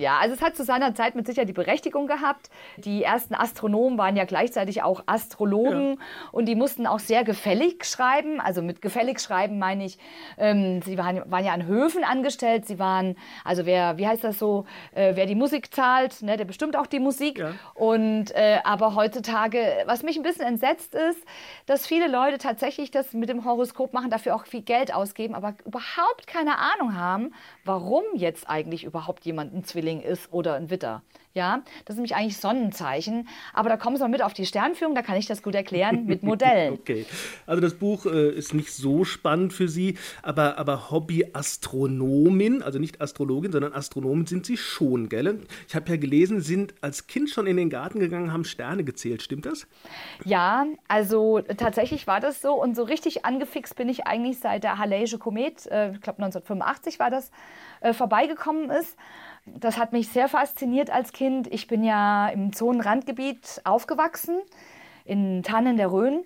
Ja, 0.00 0.18
also 0.18 0.34
es 0.34 0.40
hat 0.40 0.56
zu 0.56 0.64
seiner 0.64 0.94
Zeit 0.94 1.14
mit 1.14 1.26
Sicherheit 1.26 1.48
die 1.48 1.52
Berechtigung 1.52 2.06
gehabt. 2.06 2.48
Die 2.78 3.02
ersten 3.04 3.34
Astronomen 3.34 3.98
waren 3.98 4.16
ja 4.16 4.24
gleichzeitig 4.24 4.82
auch 4.82 5.02
Astrologen 5.06 5.90
ja. 5.90 5.96
und 6.32 6.46
die 6.46 6.54
mussten 6.54 6.86
auch 6.86 6.98
sehr 6.98 7.22
gefällig 7.22 7.84
schreiben. 7.84 8.40
Also 8.40 8.62
mit 8.62 8.80
gefällig 8.80 9.20
schreiben 9.20 9.58
meine 9.58 9.84
ich, 9.84 9.98
ähm, 10.38 10.80
sie 10.82 10.96
waren, 10.96 11.22
waren, 11.30 11.44
ja 11.44 11.52
an 11.52 11.66
Höfen 11.66 12.02
angestellt. 12.02 12.66
Sie 12.66 12.78
waren, 12.78 13.16
also 13.44 13.66
wer, 13.66 13.98
wie 13.98 14.06
heißt 14.06 14.24
das 14.24 14.38
so, 14.38 14.64
äh, 14.92 15.12
wer 15.16 15.26
die 15.26 15.34
Musik 15.34 15.74
zahlt, 15.74 16.22
ne, 16.22 16.38
der 16.38 16.46
bestimmt 16.46 16.76
auch 16.76 16.86
die 16.86 17.00
Musik. 17.00 17.38
Ja. 17.38 17.52
Und 17.74 18.30
äh, 18.34 18.60
aber 18.64 18.94
heutzutage, 18.94 19.58
was 19.84 20.02
mich 20.02 20.16
ein 20.16 20.22
bisschen 20.22 20.46
entsetzt 20.46 20.94
ist, 20.94 21.22
dass 21.66 21.86
viele 21.86 22.08
Leute 22.08 22.38
tatsächlich 22.38 22.90
das 22.90 23.12
mit 23.12 23.28
dem 23.28 23.44
Horoskop 23.44 23.92
machen, 23.92 24.08
dafür 24.08 24.34
auch 24.34 24.46
viel 24.46 24.62
Geld 24.62 24.94
ausgeben, 24.94 25.34
aber 25.34 25.54
überhaupt 25.66 26.26
keine 26.26 26.58
Ahnung 26.58 26.96
haben, 26.96 27.34
warum 27.64 28.04
jetzt 28.14 28.48
eigentlich 28.48 28.84
überhaupt 28.84 29.26
jemand 29.26 29.54
ein 29.54 29.64
Zwilling 29.64 29.89
Zwilling 29.90 30.00
ist 30.00 30.32
oder 30.32 30.54
ein 30.54 30.70
Witter. 30.70 31.02
Ja, 31.32 31.62
das 31.84 31.94
ist 31.94 31.98
nämlich 31.98 32.16
eigentlich 32.16 32.38
Sonnenzeichen. 32.38 33.28
Aber 33.52 33.68
da 33.68 33.76
kommen 33.76 33.94
Sie 33.94 34.02
mal 34.02 34.08
mit 34.08 34.20
auf 34.20 34.34
die 34.34 34.46
Sternführung, 34.46 34.96
da 34.96 35.02
kann 35.02 35.16
ich 35.16 35.26
das 35.26 35.44
gut 35.44 35.54
erklären 35.54 36.04
mit 36.06 36.24
Modellen. 36.24 36.74
okay. 36.74 37.06
Also 37.46 37.60
das 37.60 37.74
Buch 37.74 38.04
äh, 38.04 38.30
ist 38.30 38.52
nicht 38.52 38.72
so 38.72 39.04
spannend 39.04 39.52
für 39.52 39.68
Sie, 39.68 39.96
aber, 40.22 40.58
aber 40.58 40.90
Hobby-Astronomin, 40.90 42.62
also 42.62 42.80
nicht 42.80 43.00
Astrologin, 43.00 43.52
sondern 43.52 43.72
Astronomin 43.72 44.26
sind 44.26 44.44
Sie 44.44 44.56
schon, 44.56 45.08
gell? 45.08 45.38
Ich 45.68 45.76
habe 45.76 45.88
ja 45.88 45.96
gelesen, 45.96 46.40
Sie 46.40 46.54
sind 46.54 46.74
als 46.80 47.06
Kind 47.06 47.30
schon 47.30 47.46
in 47.46 47.56
den 47.56 47.70
Garten 47.70 48.00
gegangen, 48.00 48.32
haben 48.32 48.44
Sterne 48.44 48.82
gezählt. 48.82 49.22
Stimmt 49.22 49.46
das? 49.46 49.68
Ja, 50.24 50.66
also 50.88 51.40
tatsächlich 51.42 52.08
war 52.08 52.18
das 52.18 52.42
so. 52.42 52.60
Und 52.60 52.74
so 52.74 52.82
richtig 52.82 53.24
angefixt 53.24 53.76
bin 53.76 53.88
ich 53.88 54.04
eigentlich 54.04 54.40
seit 54.40 54.64
der 54.64 54.78
Halley'sche 54.78 55.18
Komet, 55.18 55.66
äh, 55.66 55.92
ich 55.92 56.00
glaube 56.00 56.24
1985 56.24 56.98
war 56.98 57.10
das, 57.10 57.30
äh, 57.82 57.92
vorbeigekommen 57.92 58.68
ist 58.70 58.96
das 59.46 59.78
hat 59.78 59.92
mich 59.92 60.08
sehr 60.08 60.28
fasziniert 60.28 60.90
als 60.90 61.12
Kind. 61.12 61.46
Ich 61.52 61.66
bin 61.66 61.84
ja 61.84 62.28
im 62.28 62.52
Zonenrandgebiet 62.52 63.60
aufgewachsen, 63.64 64.40
in 65.04 65.42
Tannen 65.42 65.76
der 65.76 65.90
Rhön. 65.90 66.24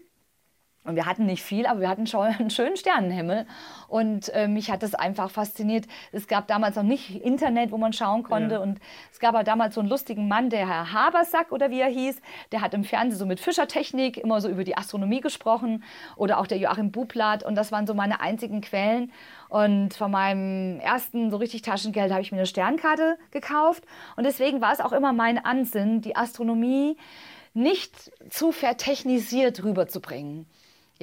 Und 0.87 0.97
wir 0.97 1.07
hatten 1.07 1.25
nicht 1.25 1.43
viel, 1.43 1.65
aber 1.65 1.81
wir 1.81 1.89
hatten 1.89 2.07
schon 2.07 2.27
einen 2.27 2.51
schönen 2.51 2.77
Sternenhimmel. 2.77 3.47
Und 3.89 4.29
äh, 4.35 4.49
mich 4.49 4.71
hat 4.71 4.83
das 4.83 4.95
einfach 4.95 5.31
fasziniert. 5.31 5.87
Es 6.13 6.29
gab 6.29 6.47
damals 6.47 6.77
noch 6.77 6.83
nicht 6.83 7.25
Internet, 7.25 7.73
wo 7.73 7.79
man 7.79 7.95
schauen 7.95 8.23
konnte. 8.23 8.57
Ja. 8.57 8.61
Und 8.61 8.81
es 9.11 9.19
gab 9.19 9.35
aber 9.35 9.45
damals 9.45 9.75
so 9.75 9.81
einen 9.81 9.89
lustigen 9.89 10.29
Mann, 10.29 10.51
der 10.51 10.69
Herr 10.69 10.93
Habersack 10.93 11.53
oder 11.53 11.71
wie 11.71 11.81
er 11.81 11.89
hieß. 11.89 12.21
Der 12.53 12.61
hat 12.61 12.75
im 12.75 12.85
Fernsehen 12.85 13.19
so 13.19 13.25
mit 13.25 13.41
Fischertechnik 13.41 14.19
immer 14.19 14.43
so 14.43 14.49
über 14.51 14.63
die 14.63 14.77
Astronomie 14.77 15.21
gesprochen. 15.21 15.83
Oder 16.17 16.39
auch 16.39 16.47
der 16.47 16.59
Joachim 16.59 16.93
Bublatt. 16.93 17.45
Und 17.45 17.55
das 17.55 17.73
waren 17.73 17.87
so 17.87 17.95
meine 17.95 18.21
einzigen 18.21 18.61
Quellen. 18.61 19.11
Und 19.55 19.95
von 19.95 20.11
meinem 20.11 20.81
ersten 20.81 21.31
so 21.31 21.37
richtig 21.37 21.63
Taschengeld 21.63 22.11
habe 22.11 22.21
ich 22.21 22.33
mir 22.33 22.39
eine 22.39 22.47
Sternkarte 22.47 23.17
gekauft. 23.31 23.85
Und 24.17 24.25
deswegen 24.25 24.61
war 24.61 24.73
es 24.73 24.81
auch 24.81 24.91
immer 24.91 25.13
mein 25.13 25.39
Ansinn, 25.39 26.01
die 26.01 26.17
Astronomie 26.17 26.97
nicht 27.53 28.11
zu 28.31 28.51
vertechnisiert 28.51 29.63
rüberzubringen. 29.63 30.47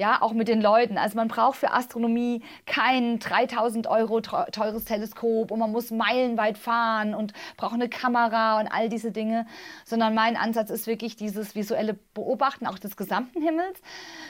Ja, 0.02 0.20
auch 0.20 0.32
mit 0.32 0.48
den 0.48 0.60
Leuten. 0.60 0.98
Also 0.98 1.14
man 1.14 1.28
braucht 1.28 1.58
für 1.58 1.70
Astronomie 1.70 2.42
kein 2.66 3.20
3000 3.20 3.86
Euro 3.86 4.20
teures 4.20 4.84
Teleskop 4.84 5.52
und 5.52 5.60
man 5.60 5.70
muss 5.70 5.92
meilenweit 5.92 6.58
fahren 6.58 7.14
und 7.14 7.32
braucht 7.56 7.74
eine 7.74 7.88
Kamera 7.88 8.58
und 8.58 8.66
all 8.66 8.88
diese 8.88 9.12
Dinge, 9.12 9.46
sondern 9.84 10.12
mein 10.12 10.36
Ansatz 10.36 10.70
ist 10.70 10.88
wirklich 10.88 11.14
dieses 11.14 11.54
visuelle 11.54 11.96
Beobachten 12.14 12.66
auch 12.66 12.80
des 12.80 12.96
gesamten 12.96 13.42
Himmels. 13.42 13.80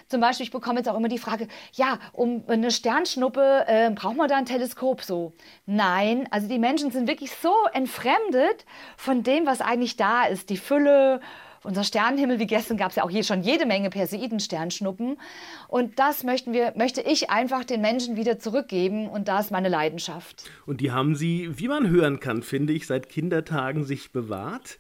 Zum 0.09 0.21
Beispiel, 0.21 0.45
ich 0.45 0.53
bekomme 0.53 0.81
jetzt 0.81 0.91
auch 0.91 0.97
immer 0.99 1.09
die 1.09 1.17
Frage, 1.17 1.49
ja, 1.73 1.99
um 2.13 2.45
eine 2.49 2.71
Sternschnuppe 2.71 3.65
äh, 3.67 3.91
braucht 3.93 4.19
man 4.19 4.29
da 4.29 4.37
ein 4.37 4.45
Teleskop 4.45 5.01
so? 5.01 5.33
Nein, 5.65 6.29
also 6.31 6.49
die 6.49 6.59
Menschen 6.59 6.91
sind 6.91 7.09
wirklich 7.09 7.31
so 7.37 7.55
entfremdet 7.73 8.67
von 8.99 9.23
dem, 9.23 9.47
was 9.47 9.63
eigentlich 9.63 9.97
da 9.97 10.25
ist, 10.25 10.51
die 10.51 10.59
Fülle 10.59 11.23
unser 11.65 11.85
Sternenhimmel, 11.85 12.39
wie 12.39 12.47
gestern 12.47 12.77
gab 12.77 12.91
es 12.91 12.97
ja 12.97 13.05
auch 13.05 13.11
hier 13.11 13.25
schon 13.25 13.43
jede 13.43 13.67
Menge 13.67 13.91
Perseiden-Sternschnuppen. 13.91 15.19
Und 15.69 15.99
das 15.99 16.25
möchten 16.25 16.53
wir, 16.53 16.73
möchte 16.77 17.01
ich 17.01 17.31
einfach 17.31 17.65
den 17.65 17.81
Menschen 17.81 18.17
wieder 18.17 18.39
zurückgeben. 18.39 19.09
Und 19.09 19.29
da 19.29 19.41
ist 19.41 19.51
meine 19.51 19.69
Leidenschaft. 19.69 20.45
Und 20.67 20.81
die 20.81 20.91
haben 20.91 21.15
Sie, 21.15 21.51
wie 21.59 21.69
man 21.69 21.89
hören 21.89 22.21
kann, 22.21 22.43
finde 22.43 22.73
ich, 22.73 22.87
seit 22.87 23.09
Kindertagen 23.09 23.85
sich 23.85 24.13
bewahrt. 24.13 24.79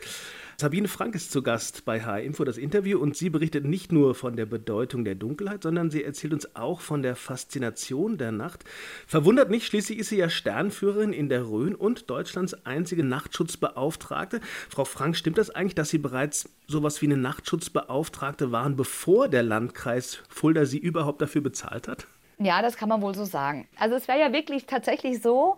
Sabine 0.62 0.86
Frank 0.86 1.16
ist 1.16 1.32
zu 1.32 1.42
Gast 1.42 1.84
bei 1.84 2.04
H-Info, 2.04 2.44
das 2.44 2.56
Interview, 2.56 3.00
und 3.00 3.16
sie 3.16 3.30
berichtet 3.30 3.64
nicht 3.64 3.90
nur 3.90 4.14
von 4.14 4.36
der 4.36 4.46
Bedeutung 4.46 5.04
der 5.04 5.16
Dunkelheit, 5.16 5.64
sondern 5.64 5.90
sie 5.90 6.04
erzählt 6.04 6.32
uns 6.32 6.54
auch 6.54 6.80
von 6.80 7.02
der 7.02 7.16
Faszination 7.16 8.16
der 8.16 8.30
Nacht. 8.30 8.62
Verwundert 9.08 9.50
nicht, 9.50 9.66
schließlich 9.66 9.98
ist 9.98 10.10
sie 10.10 10.18
ja 10.18 10.30
Sternführerin 10.30 11.12
in 11.12 11.28
der 11.28 11.48
Rhön 11.48 11.74
und 11.74 12.08
Deutschlands 12.08 12.54
einzige 12.64 13.02
Nachtschutzbeauftragte. 13.02 14.40
Frau 14.68 14.84
Frank, 14.84 15.16
stimmt 15.16 15.38
das 15.38 15.50
eigentlich, 15.50 15.74
dass 15.74 15.90
Sie 15.90 15.98
bereits 15.98 16.48
sowas 16.68 17.02
wie 17.02 17.06
eine 17.06 17.16
Nachtschutzbeauftragte 17.16 18.52
waren, 18.52 18.76
bevor 18.76 19.26
der 19.26 19.42
Landkreis 19.42 20.22
Fulda 20.28 20.64
Sie 20.64 20.78
überhaupt 20.78 21.22
dafür 21.22 21.40
bezahlt 21.40 21.88
hat? 21.88 22.06
Ja, 22.44 22.62
das 22.62 22.76
kann 22.76 22.88
man 22.88 23.02
wohl 23.02 23.14
so 23.14 23.24
sagen. 23.24 23.68
Also 23.78 23.94
es 23.94 24.08
wäre 24.08 24.20
ja 24.20 24.32
wirklich 24.32 24.66
tatsächlich 24.66 25.22
so, 25.22 25.56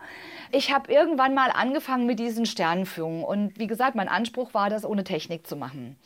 ich 0.52 0.72
habe 0.72 0.92
irgendwann 0.92 1.34
mal 1.34 1.50
angefangen 1.50 2.06
mit 2.06 2.18
diesen 2.18 2.46
Sternenführungen 2.46 3.24
und 3.24 3.58
wie 3.58 3.66
gesagt, 3.66 3.94
mein 3.94 4.08
Anspruch 4.08 4.54
war, 4.54 4.70
das 4.70 4.84
ohne 4.84 5.04
Technik 5.04 5.46
zu 5.46 5.56
machen. 5.56 5.96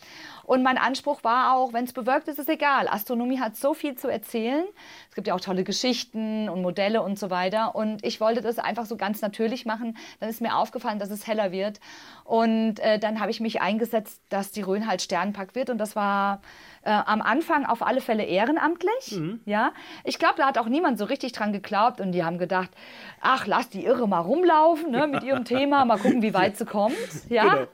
Und 0.48 0.62
mein 0.62 0.78
Anspruch 0.78 1.24
war 1.24 1.54
auch, 1.54 1.74
wenn 1.74 1.84
es 1.84 1.92
bewirkt 1.92 2.26
ist, 2.26 2.38
ist 2.38 2.48
egal. 2.48 2.88
Astronomie 2.88 3.38
hat 3.38 3.54
so 3.54 3.74
viel 3.74 3.96
zu 3.96 4.08
erzählen. 4.08 4.64
Es 5.10 5.14
gibt 5.14 5.26
ja 5.26 5.34
auch 5.34 5.40
tolle 5.40 5.62
Geschichten 5.62 6.48
und 6.48 6.62
Modelle 6.62 7.02
und 7.02 7.18
so 7.18 7.28
weiter. 7.28 7.74
Und 7.74 8.02
ich 8.02 8.18
wollte 8.18 8.40
das 8.40 8.58
einfach 8.58 8.86
so 8.86 8.96
ganz 8.96 9.20
natürlich 9.20 9.66
machen. 9.66 9.98
Dann 10.20 10.30
ist 10.30 10.40
mir 10.40 10.56
aufgefallen, 10.56 10.98
dass 10.98 11.10
es 11.10 11.26
heller 11.26 11.52
wird. 11.52 11.80
Und 12.28 12.78
äh, 12.80 12.98
dann 12.98 13.20
habe 13.20 13.30
ich 13.30 13.40
mich 13.40 13.62
eingesetzt, 13.62 14.20
dass 14.28 14.50
die 14.50 14.60
Rhön 14.60 14.86
halt 14.86 15.00
Sternenpark 15.00 15.54
wird. 15.54 15.70
Und 15.70 15.78
das 15.78 15.96
war 15.96 16.42
äh, 16.82 16.90
am 16.90 17.22
Anfang 17.22 17.64
auf 17.64 17.80
alle 17.80 18.02
Fälle 18.02 18.22
ehrenamtlich. 18.22 19.12
Mhm. 19.12 19.40
Ja, 19.46 19.72
ich 20.04 20.18
glaube, 20.18 20.34
da 20.36 20.46
hat 20.46 20.58
auch 20.58 20.68
niemand 20.68 20.98
so 20.98 21.06
richtig 21.06 21.32
dran 21.32 21.54
geglaubt 21.54 22.02
und 22.02 22.12
die 22.12 22.24
haben 22.24 22.36
gedacht, 22.36 22.68
ach, 23.22 23.46
lass 23.46 23.70
die 23.70 23.82
Irre 23.82 24.06
mal 24.06 24.20
rumlaufen 24.20 24.90
ne, 24.90 25.06
mit 25.06 25.22
ihrem 25.22 25.46
Thema, 25.46 25.86
mal 25.86 25.96
gucken, 25.96 26.20
wie 26.20 26.34
weit 26.34 26.58
sie 26.58 26.66
kommt. 26.66 26.96
Ja, 27.28 27.66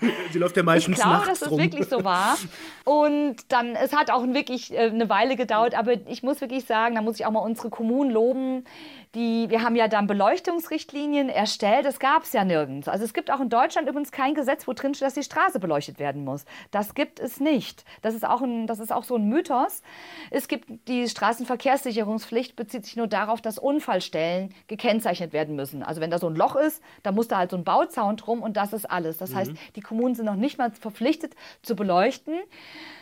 genau. 0.00 0.12
sie 0.32 0.38
läuft 0.38 0.56
ja 0.56 0.62
meistens 0.62 0.98
Ich 0.98 1.02
glaube, 1.04 1.26
dass 1.26 1.42
es 1.42 1.50
wirklich 1.50 1.88
so 1.88 2.04
war. 2.04 2.36
Und 2.84 3.36
dann, 3.48 3.74
es 3.74 3.94
hat 3.94 4.10
auch 4.10 4.26
wirklich 4.26 4.72
äh, 4.72 4.88
eine 4.88 5.08
Weile 5.08 5.36
gedauert, 5.36 5.74
aber 5.74 5.92
ich 6.06 6.22
muss 6.22 6.40
wirklich 6.40 6.64
sagen, 6.64 6.94
da 6.94 7.02
muss 7.02 7.18
ich 7.18 7.26
auch 7.26 7.30
mal 7.30 7.40
unsere 7.40 7.70
Kommunen 7.70 8.10
loben. 8.10 8.64
Die, 9.14 9.50
wir 9.50 9.62
haben 9.62 9.76
ja 9.76 9.88
dann 9.88 10.06
Beleuchtungsrichtlinien 10.06 11.28
erstellt. 11.28 11.84
Das 11.84 11.98
gab 11.98 12.22
es 12.24 12.32
ja 12.32 12.44
nirgends. 12.44 12.88
Also 12.88 13.04
es 13.04 13.14
gibt 13.14 13.30
auch 13.30 13.40
in 13.40 13.48
Deutschland 13.48 13.88
übrigens 13.88 14.12
kein 14.12 14.34
Gesetz, 14.34 14.68
wo 14.68 14.72
drin 14.72 14.94
steht, 14.94 15.06
dass 15.06 15.14
die 15.14 15.22
Straße 15.22 15.60
beleuchtet 15.60 15.98
werden 15.98 16.24
muss. 16.24 16.44
Das 16.70 16.94
gibt 16.94 17.20
es 17.20 17.40
nicht. 17.40 17.84
Das 18.02 18.14
ist 18.14 18.24
auch, 18.24 18.42
ein, 18.42 18.66
das 18.66 18.80
ist 18.80 18.92
auch 18.92 19.04
so 19.04 19.16
ein 19.16 19.28
Mythos. 19.28 19.82
Es 20.30 20.48
gibt 20.48 20.88
die 20.88 21.08
Straßenverkehrssicherungspflicht, 21.08 22.56
bezieht 22.56 22.84
sich 22.84 22.96
nur 22.96 23.06
darauf, 23.06 23.40
dass 23.40 23.58
Unfallstellen 23.58 24.54
gekennzeichnet 24.66 25.32
werden 25.32 25.56
müssen. 25.56 25.82
Also 25.82 26.00
wenn 26.00 26.10
da 26.10 26.18
so 26.18 26.28
ein 26.28 26.36
Loch 26.36 26.56
ist, 26.56 26.82
dann 27.02 27.14
muss 27.14 27.28
da 27.28 27.38
halt 27.38 27.50
so 27.50 27.56
ein 27.56 27.64
Bauzaun 27.64 28.16
drum 28.16 28.42
und 28.42 28.56
das 28.56 28.72
ist 28.72 28.90
alles. 28.90 29.18
Das 29.18 29.30
mhm. 29.30 29.36
heißt, 29.36 29.52
die 29.76 29.80
Kommunen 29.80 30.14
sind 30.14 30.26
noch 30.26 30.36
nicht 30.36 30.58
mal 30.58 30.70
verpflichtet 30.70 31.34
zu 31.62 31.74
beleuchten 31.74 31.88
beleuchten. 31.88 32.34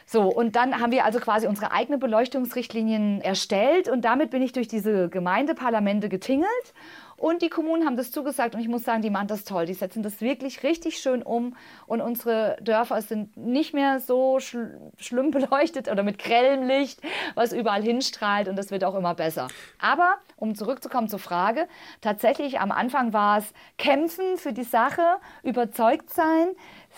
So, 0.09 0.23
und 0.23 0.55
dann 0.55 0.81
haben 0.81 0.93
wir 0.93 1.05
also 1.05 1.19
quasi 1.19 1.49
unsere 1.49 1.73
eigenen 1.73 1.99
Beleuchtungsrichtlinien 1.99 3.21
erstellt 3.21 3.89
und 3.89 4.05
damit 4.05 4.31
bin 4.31 4.41
ich 4.41 4.53
durch 4.53 4.69
diese 4.69 5.09
Gemeindeparlamente 5.09 6.06
getingelt 6.09 6.75
und 7.17 7.41
die 7.41 7.49
Kommunen 7.49 7.87
haben 7.87 7.97
das 7.97 8.11
zugesagt 8.11 8.55
und 8.55 8.61
ich 8.61 8.69
muss 8.69 8.85
sagen, 8.85 9.01
die 9.01 9.11
machen 9.11 9.29
das 9.29 9.45
toll. 9.45 9.65
Die 9.65 9.75
setzen 9.75 10.03
das 10.03 10.21
wirklich 10.21 10.63
richtig 10.63 10.99
schön 10.99 11.23
um 11.23 11.57
und 11.87 12.03
unsere 12.03 12.59
Dörfer 12.61 13.01
sind 13.01 13.37
nicht 13.37 13.73
mehr 13.73 14.01
so 14.01 14.39
schl 14.39 14.79
schlimm 14.99 15.31
beleuchtet 15.31 15.91
oder 15.91 16.03
mit 16.03 16.19
grellem 16.19 16.67
Licht, 16.67 17.01
was 17.35 17.53
überall 17.53 17.83
hinstrahlt 17.83 18.49
und 18.49 18.57
das 18.57 18.71
wird 18.71 18.85
auch 18.85 18.95
immer 18.95 19.15
besser. 19.15 19.49
Aber 19.81 20.17
um 20.37 20.55
zurückzukommen 20.55 21.09
zur 21.09 21.19
Frage, 21.19 21.69
tatsächlich 22.03 22.61
am 22.61 22.71
Anfang 22.71 23.13
war 23.15 23.39
es 23.39 23.53
kämpfen 23.79 24.37
für 24.37 24.53
die 24.53 24.65
Sache, 24.65 25.03
überzeugt 25.43 26.11
sein, 26.13 26.49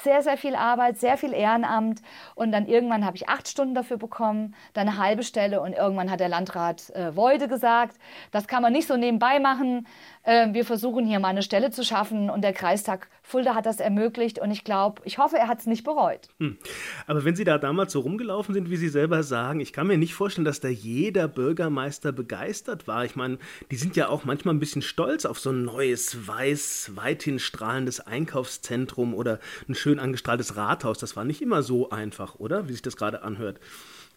sehr, 0.02 0.22
sehr 0.22 0.36
viel 0.36 0.54
Arbeit, 0.54 0.98
sehr 0.98 1.16
viel 1.16 1.32
Ehrenamt. 1.32 2.02
Und 2.34 2.52
dann 2.52 2.66
irgendwann 2.66 3.04
habe 3.04 3.16
ich 3.16 3.28
acht 3.28 3.48
Stunden 3.48 3.74
dafür 3.74 3.96
bekommen, 3.96 4.54
dann 4.72 4.88
eine 4.88 4.98
halbe 4.98 5.22
Stelle. 5.22 5.60
Und 5.60 5.72
irgendwann 5.72 6.10
hat 6.10 6.20
der 6.20 6.28
Landrat 6.28 6.90
äh, 6.90 7.14
Woide 7.16 7.48
gesagt, 7.48 7.96
das 8.30 8.46
kann 8.46 8.62
man 8.62 8.72
nicht 8.72 8.86
so 8.86 8.96
nebenbei 8.96 9.38
machen. 9.40 9.86
Äh, 10.28 10.52
wir 10.52 10.66
versuchen 10.66 11.06
hier 11.06 11.20
mal 11.20 11.28
eine 11.28 11.42
Stelle 11.42 11.70
zu 11.70 11.82
schaffen. 11.82 12.28
Und 12.28 12.42
der 12.42 12.52
Kreistag 12.52 13.08
Fulda 13.22 13.54
hat 13.54 13.64
das 13.64 13.80
ermöglicht. 13.80 14.38
Und 14.38 14.50
ich 14.50 14.62
glaube, 14.62 15.00
ich 15.06 15.16
hoffe, 15.16 15.38
er 15.38 15.48
hat 15.48 15.60
es 15.60 15.66
nicht 15.66 15.84
bereut. 15.84 16.28
Hm. 16.38 16.58
Aber 17.06 17.24
wenn 17.24 17.34
Sie 17.34 17.44
da 17.44 17.56
damals 17.56 17.92
so 17.92 18.00
rumgelaufen 18.00 18.54
sind, 18.54 18.68
wie 18.68 18.76
Sie 18.76 18.90
selber 18.90 19.22
sagen, 19.22 19.60
ich 19.60 19.72
kann 19.72 19.86
mir 19.86 19.96
nicht 19.96 20.12
vorstellen, 20.12 20.44
dass 20.44 20.60
da 20.60 20.68
jeder 20.68 21.28
Bürgermeister 21.28 22.12
begeistert 22.12 22.86
war. 22.86 23.06
Ich 23.06 23.16
meine, 23.16 23.38
die 23.70 23.76
sind 23.76 23.96
ja 23.96 24.10
auch 24.10 24.26
manchmal 24.26 24.54
ein 24.54 24.60
bisschen 24.60 24.82
stolz 24.82 25.24
auf 25.24 25.38
so 25.38 25.48
ein 25.48 25.64
neues, 25.64 26.28
weiß, 26.28 26.92
weithin 26.94 27.38
strahlendes 27.38 28.00
Einkaufszentrum 28.00 29.14
oder 29.14 29.40
ein 29.66 29.74
schön 29.74 29.98
angestrahltes 29.98 30.56
Rathaus. 30.56 30.98
Das 30.98 31.16
war 31.16 31.24
nicht 31.24 31.40
immer 31.40 31.62
so 31.62 31.88
einfach, 31.88 32.34
oder? 32.38 32.68
Wie 32.68 32.72
sich 32.72 32.82
das 32.82 32.98
gerade 32.98 33.22
anhört. 33.22 33.60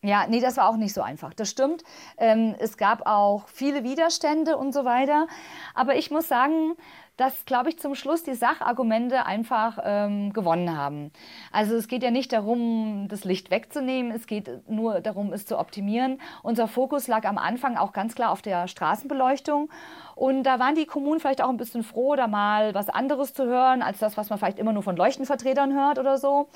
Ja, 0.03 0.25
nee, 0.27 0.39
das 0.39 0.57
war 0.57 0.67
auch 0.67 0.77
nicht 0.77 0.93
so 0.93 1.01
einfach. 1.03 1.33
Das 1.35 1.49
stimmt. 1.51 1.83
Ähm, 2.17 2.55
es 2.57 2.77
gab 2.77 3.05
auch 3.05 3.47
viele 3.47 3.83
Widerstände 3.83 4.57
und 4.57 4.73
so 4.73 4.83
weiter. 4.83 5.27
Aber 5.75 5.95
ich 5.95 6.09
muss 6.09 6.27
sagen, 6.27 6.75
dass, 7.17 7.45
glaube 7.45 7.69
ich, 7.69 7.77
zum 7.77 7.93
Schluss 7.93 8.23
die 8.23 8.33
Sachargumente 8.33 9.27
einfach 9.27 9.77
ähm, 9.83 10.33
gewonnen 10.33 10.75
haben. 10.75 11.11
Also 11.51 11.75
es 11.75 11.87
geht 11.87 12.01
ja 12.01 12.09
nicht 12.09 12.33
darum, 12.33 13.09
das 13.09 13.25
Licht 13.25 13.51
wegzunehmen, 13.51 14.11
es 14.11 14.25
geht 14.25 14.67
nur 14.67 15.01
darum, 15.01 15.31
es 15.33 15.45
zu 15.45 15.59
optimieren. 15.59 16.19
Unser 16.41 16.67
Fokus 16.67 17.07
lag 17.07 17.25
am 17.25 17.37
Anfang 17.37 17.77
auch 17.77 17.93
ganz 17.93 18.15
klar 18.15 18.31
auf 18.31 18.41
der 18.41 18.67
Straßenbeleuchtung. 18.67 19.69
Und 20.15 20.43
da 20.43 20.57
waren 20.57 20.73
die 20.73 20.87
Kommunen 20.87 21.19
vielleicht 21.19 21.43
auch 21.43 21.49
ein 21.49 21.57
bisschen 21.57 21.83
froh, 21.83 22.15
da 22.15 22.25
mal 22.25 22.73
was 22.73 22.89
anderes 22.89 23.35
zu 23.35 23.45
hören, 23.45 23.83
als 23.83 23.99
das, 23.99 24.17
was 24.17 24.31
man 24.31 24.39
vielleicht 24.39 24.57
immer 24.57 24.73
nur 24.73 24.81
von 24.81 24.95
Leuchtenvertretern 24.95 25.73
hört 25.73 25.99
oder 25.99 26.17
so. 26.17 26.47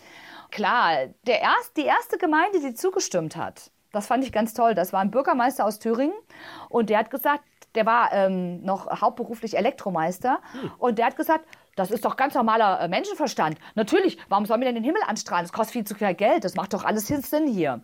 Klar, 0.51 1.07
der 1.27 1.41
erst, 1.41 1.77
die 1.77 1.85
erste 1.85 2.17
Gemeinde, 2.17 2.59
die 2.59 2.73
zugestimmt 2.73 3.35
hat, 3.35 3.71
das 3.91 4.07
fand 4.07 4.23
ich 4.23 4.31
ganz 4.31 4.53
toll. 4.53 4.75
Das 4.75 4.91
war 4.93 4.99
ein 4.99 5.11
Bürgermeister 5.11 5.65
aus 5.65 5.79
Thüringen 5.79 6.15
und 6.69 6.89
der 6.89 6.99
hat 6.99 7.09
gesagt, 7.09 7.43
der 7.75 7.85
war 7.85 8.11
ähm, 8.13 8.61
noch 8.63 9.01
hauptberuflich 9.01 9.57
Elektromeister 9.57 10.39
hm. 10.51 10.71
und 10.77 10.97
der 10.97 11.07
hat 11.07 11.17
gesagt, 11.17 11.45
das 11.75 11.91
ist 11.91 12.05
doch 12.05 12.15
ganz 12.15 12.33
normaler 12.33 12.79
äh, 12.81 12.87
Menschenverstand. 12.87 13.57
Natürlich, 13.75 14.17
warum 14.29 14.45
soll 14.45 14.57
mir 14.57 14.65
denn 14.65 14.75
den 14.75 14.83
Himmel 14.83 15.01
anstrahlen? 15.05 15.43
Das 15.43 15.51
kostet 15.51 15.73
viel 15.73 15.83
zu 15.83 15.95
viel 15.95 16.13
Geld. 16.13 16.43
Das 16.43 16.55
macht 16.55 16.73
doch 16.73 16.85
alles 16.85 17.07
Sinn 17.07 17.47
hier. 17.47 17.81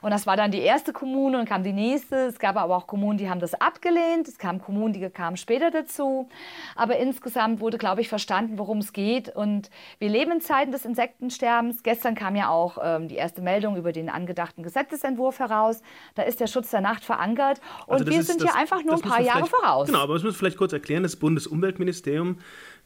Und 0.00 0.10
das 0.10 0.26
war 0.26 0.36
dann 0.36 0.50
die 0.50 0.60
erste 0.60 0.92
Kommune 0.92 1.38
und 1.38 1.48
kam 1.48 1.62
die 1.62 1.72
nächste. 1.72 2.16
Es 2.26 2.38
gab 2.38 2.56
aber 2.56 2.76
auch 2.76 2.86
Kommunen, 2.86 3.18
die 3.18 3.28
haben 3.28 3.40
das 3.40 3.54
abgelehnt. 3.54 4.28
Es 4.28 4.38
kamen 4.38 4.60
Kommunen, 4.60 4.92
die 4.92 5.08
kamen 5.10 5.36
später 5.36 5.70
dazu. 5.70 6.28
Aber 6.76 6.96
insgesamt 6.96 7.60
wurde, 7.60 7.78
glaube 7.78 8.00
ich, 8.00 8.08
verstanden, 8.08 8.58
worum 8.58 8.78
es 8.78 8.92
geht. 8.92 9.34
Und 9.34 9.70
wir 9.98 10.08
leben 10.08 10.32
in 10.32 10.40
Zeiten 10.40 10.72
des 10.72 10.84
Insektensterbens. 10.84 11.82
Gestern 11.82 12.14
kam 12.14 12.36
ja 12.36 12.48
auch 12.48 12.78
ähm, 12.82 13.08
die 13.08 13.16
erste 13.16 13.42
Meldung 13.42 13.76
über 13.76 13.92
den 13.92 14.08
angedachten 14.08 14.62
Gesetzesentwurf 14.62 15.38
heraus. 15.40 15.82
Da 16.14 16.22
ist 16.22 16.40
der 16.40 16.46
Schutz 16.46 16.70
der 16.70 16.80
Nacht 16.80 17.04
verankert. 17.04 17.60
Und 17.86 18.00
also 18.00 18.06
wir 18.06 18.22
sind 18.22 18.40
das, 18.40 18.50
hier 18.50 18.60
einfach 18.60 18.84
nur 18.84 18.94
ein 18.94 19.00
paar 19.00 19.20
Jahre 19.20 19.46
voraus. 19.46 19.86
Genau, 19.86 20.00
aber 20.00 20.14
das 20.14 20.22
müssen 20.22 20.34
wir 20.34 20.38
vielleicht 20.38 20.58
kurz 20.58 20.72
erklären. 20.72 21.02
Das 21.02 21.16
Bundesumweltministerium 21.16 22.38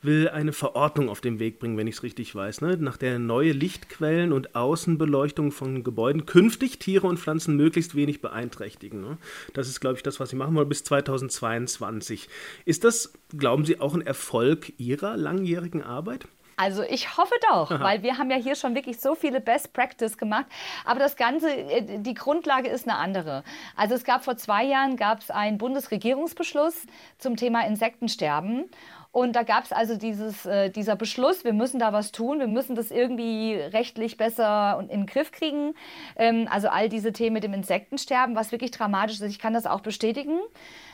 will 0.06 0.28
eine 0.28 0.52
Verordnung 0.52 1.08
auf 1.08 1.20
den 1.20 1.38
Weg 1.38 1.58
bringen, 1.58 1.76
wenn 1.76 1.86
ich 1.86 1.96
es 1.96 2.02
richtig 2.02 2.34
weiß, 2.34 2.62
ne? 2.62 2.76
nach 2.78 2.96
der 2.96 3.18
neue 3.18 3.52
Lichtquellen 3.52 4.32
und 4.32 4.54
Außenbeleuchtung 4.54 5.52
von 5.52 5.84
Gebäuden 5.84 6.24
künftig 6.24 6.78
Tiere 6.78 7.06
und 7.06 7.18
Pflanzen 7.18 7.56
möglichst 7.56 7.94
wenig 7.94 8.22
beeinträchtigen. 8.22 9.00
Ne? 9.00 9.18
Das 9.52 9.68
ist, 9.68 9.80
glaube 9.80 9.96
ich, 9.96 10.02
das, 10.02 10.18
was 10.20 10.30
Sie 10.30 10.36
machen 10.36 10.54
wollen 10.54 10.68
bis 10.68 10.84
2022. 10.84 12.28
Ist 12.64 12.84
das, 12.84 13.12
glauben 13.36 13.64
Sie, 13.64 13.80
auch 13.80 13.94
ein 13.94 14.02
Erfolg 14.02 14.72
Ihrer 14.78 15.16
langjährigen 15.16 15.82
Arbeit? 15.82 16.26
Also 16.58 16.82
ich 16.82 17.18
hoffe 17.18 17.34
doch, 17.50 17.70
Aha. 17.70 17.84
weil 17.84 18.02
wir 18.02 18.16
haben 18.16 18.30
ja 18.30 18.38
hier 18.38 18.54
schon 18.54 18.74
wirklich 18.74 18.98
so 18.98 19.14
viele 19.14 19.42
Best 19.42 19.74
Practice 19.74 20.16
gemacht. 20.16 20.46
Aber 20.86 20.98
das 20.98 21.16
Ganze, 21.16 21.50
äh, 21.50 21.98
die 22.00 22.14
Grundlage 22.14 22.68
ist 22.68 22.88
eine 22.88 22.96
andere. 22.96 23.44
Also 23.76 23.94
es 23.94 24.04
gab 24.04 24.24
vor 24.24 24.38
zwei 24.38 24.64
Jahren 24.64 24.96
gab 24.96 25.20
es 25.20 25.30
einen 25.30 25.58
Bundesregierungsbeschluss 25.58 26.86
zum 27.18 27.36
Thema 27.36 27.66
Insektensterben. 27.66 28.70
Und 29.16 29.34
da 29.34 29.44
gab 29.44 29.64
es 29.64 29.72
also 29.72 29.96
dieses, 29.96 30.44
äh, 30.44 30.68
dieser 30.68 30.94
Beschluss, 30.94 31.42
wir 31.42 31.54
müssen 31.54 31.80
da 31.80 31.94
was 31.94 32.12
tun, 32.12 32.38
wir 32.38 32.48
müssen 32.48 32.76
das 32.76 32.90
irgendwie 32.90 33.54
rechtlich 33.54 34.18
besser 34.18 34.78
in 34.78 34.88
den 34.88 35.06
Griff 35.06 35.32
kriegen. 35.32 35.72
Ähm, 36.16 36.46
also 36.50 36.68
all 36.68 36.90
diese 36.90 37.14
Themen 37.14 37.32
mit 37.32 37.42
dem 37.42 37.54
Insektensterben, 37.54 38.36
was 38.36 38.52
wirklich 38.52 38.72
dramatisch 38.72 39.22
ist. 39.22 39.30
Ich 39.30 39.38
kann 39.38 39.54
das 39.54 39.64
auch 39.64 39.80
bestätigen. 39.80 40.38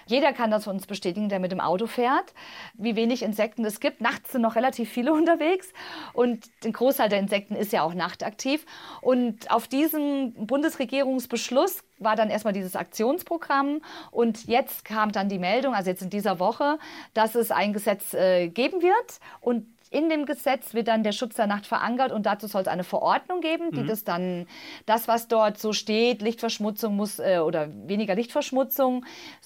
Jeder 0.07 0.33
kann 0.33 0.51
das 0.51 0.65
von 0.65 0.77
uns 0.77 0.87
bestätigen, 0.87 1.29
der 1.29 1.41
mit 1.41 1.53
dem 1.53 1.61
Auto 1.61 1.87
fährt, 1.87 2.35
wie 2.75 2.97
wenig 2.97 3.23
Insekten 3.23 3.65
es 3.65 3.81
gibt. 3.81 4.01
Nachts 4.01 4.33
sind 4.33 4.43
noch 4.43 4.57
relativ 4.57 4.91
viele 4.91 5.13
unterwegs 5.23 5.73
und 6.13 6.45
ein 6.65 6.73
Großteil 6.73 7.09
der 7.09 7.19
Insekten 7.19 7.55
ist 7.55 7.73
ja 7.73 7.83
auch 7.83 7.95
nachtaktiv. 7.95 8.67
Und 9.01 9.51
auf 9.51 9.69
diesen 9.69 10.35
Bundesregierungsbeschluss 10.47 11.83
war 11.99 12.17
dann 12.17 12.31
erstmal 12.31 12.53
dieses 12.53 12.77
Aktionsprogramm 12.77 13.81
und 14.11 14.47
jetzt 14.47 14.85
kam 14.85 15.13
dann 15.13 15.29
die 15.29 15.39
Meldung, 15.39 15.75
also 15.75 15.91
jetzt 15.91 16.03
in 16.03 16.11
dieser 16.11 16.39
Woche, 16.39 16.79
dass 17.15 17.35
es 17.35 17.51
ein 17.51 17.73
Gesetz 17.73 18.15
äh, 18.15 18.49
geben 18.49 18.83
wird 18.83 19.21
und 19.41 19.67
in 19.93 20.09
dem 20.09 20.27
Gesetz 20.27 20.75
wird 20.75 20.89
dann 20.89 21.03
der 21.03 21.13
Schutz 21.13 21.37
der 21.37 21.47
Nacht 21.47 21.67
verankert 21.67 22.13
und 22.13 22.25
dazu 22.25 22.47
soll 22.47 22.63
es 22.63 22.69
eine 22.69 22.85
Verordnung 22.85 23.41
geben, 23.41 23.71
die 23.73 23.83
mhm. 23.83 23.87
das 23.87 24.05
dann, 24.05 24.47
das, 24.87 25.07
was 25.07 25.29
dort 25.29 25.59
so 25.59 25.73
steht, 25.73 26.23
Lichtverschmutzung 26.23 26.97
muss 26.97 27.19
äh, 27.19 27.39
oder 27.39 27.69
weniger 27.87 28.15
Lichtverschmutzung, 28.15 29.05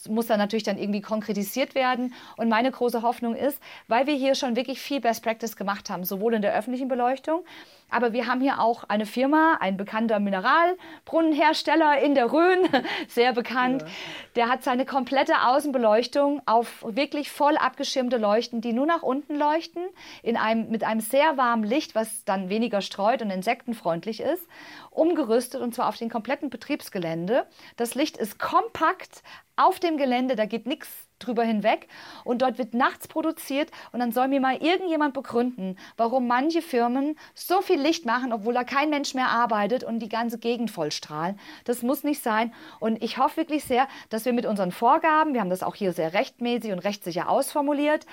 muss 0.09 0.29
dann 0.29 0.39
natürlich 0.39 0.63
dann 0.63 0.79
irgendwie 0.79 1.01
konkretisiert 1.01 1.75
werden. 1.75 2.15
Und 2.37 2.49
meine 2.49 2.71
große 2.71 3.03
Hoffnung 3.03 3.35
ist, 3.35 3.61
weil 3.89 4.07
wir 4.07 4.15
hier 4.15 4.35
schon 4.35 4.57
wirklich 4.57 4.81
viel 4.81 5.01
Best 5.01 5.23
Practice 5.23 5.57
gemacht 5.57 5.91
haben, 5.91 6.05
sowohl 6.05 6.35
in 6.35 6.43
der 6.43 6.55
öffentlichen 6.55 6.89
Beleuchtung, 6.89 7.45
aber 7.91 8.13
wir 8.13 8.27
haben 8.27 8.41
hier 8.41 8.61
auch 8.61 8.85
eine 8.85 9.07
Firma, 9.07 9.59
ein 9.61 9.77
bekannter 9.77 10.19
Mineralbrunnenhersteller 10.19 12.01
in 12.03 12.15
der 12.15 12.33
Rhön, 12.33 12.69
sehr 13.09 13.33
bekannt. 13.33 13.83
Ja. 13.83 13.89
Der 14.37 14.49
hat 14.49 14.65
seine 14.65 14.85
komplette 14.85 15.47
Außenbeleuchtung 15.47 16.43
auf 16.47 16.85
wirklich 16.89 17.31
voll 17.31 17.57
abgeschirmte 17.57 18.17
Leuchten, 18.17 18.61
die 18.61 18.73
nur 18.73 18.87
nach 18.87 19.03
unten 19.03 19.37
leuchten, 19.37 19.85
in 20.23 20.37
einem, 20.37 20.69
mit 20.69 20.85
einem 20.85 21.01
sehr 21.01 21.37
warmen 21.37 21.65
Licht, 21.65 21.95
was 21.95 22.25
dann 22.25 22.49
weniger 22.49 22.81
streut 22.81 23.23
und 23.23 23.31
insektenfreundlich 23.31 24.21
ist, 24.21 24.47
umgerüstet 24.91 25.61
und 25.61 25.75
zwar 25.75 25.89
auf 25.89 25.97
den 25.97 26.11
kompletten 26.11 26.51
Betriebsgelände. 26.51 27.47
Das 27.77 27.95
Licht 27.95 28.17
ist 28.17 28.39
kompakt 28.39 29.23
auf 29.57 29.81
dem 29.81 29.97
Gelände, 29.97 30.37
da 30.37 30.45
geht 30.45 30.67
nichts 30.67 30.89
drüber 31.19 31.45
hinweg 31.45 31.89
und 32.25 32.43
dort 32.43 32.59
wird 32.59 32.75
nachts 32.75 33.09
produziert 33.09 33.71
und 33.93 34.01
dann 34.01 34.13
soll 34.13 34.29
mir 34.29 34.41
mal 34.41 34.57
irgendjemand 34.57 35.15
begründen, 35.15 35.77
warum 35.97 36.27
manche 36.27 36.63
Firmen 36.63 37.19
so 37.35 37.61
viel 37.61 37.81
Licht 37.81 38.07
machen, 38.07 38.33
obwohl 38.33 38.55
da 38.55 38.65
kein 38.65 38.91
Mensch 38.91 39.15
mehr 39.15 39.29
arbeitet 39.29 39.85
und 39.85 40.01
die 40.01 40.09
ganze 40.09 40.39
Gegend 40.39 40.71
vollstrahlen. 40.71 41.39
Das 41.65 41.83
muss 41.83 42.05
nicht 42.05 42.23
sein 42.23 42.53
und 42.81 43.03
ich 43.03 43.19
hoffe 43.19 43.39
wirklich 43.39 43.65
sehr, 43.65 43.89
dass 44.11 44.25
wir 44.25 44.33
mit 44.33 44.47
unseren 44.47 44.73
Vorgaben, 44.73 45.35
wir 45.35 45.41
haben 45.41 45.51
das 45.51 45.63
auch 45.63 45.75
hier 45.75 45.93
sehr 45.93 46.13
rechtmäßig 46.13 46.73
und 46.73 46.81
rechtssicher 46.81 47.29
ausformuliert, 47.29 48.07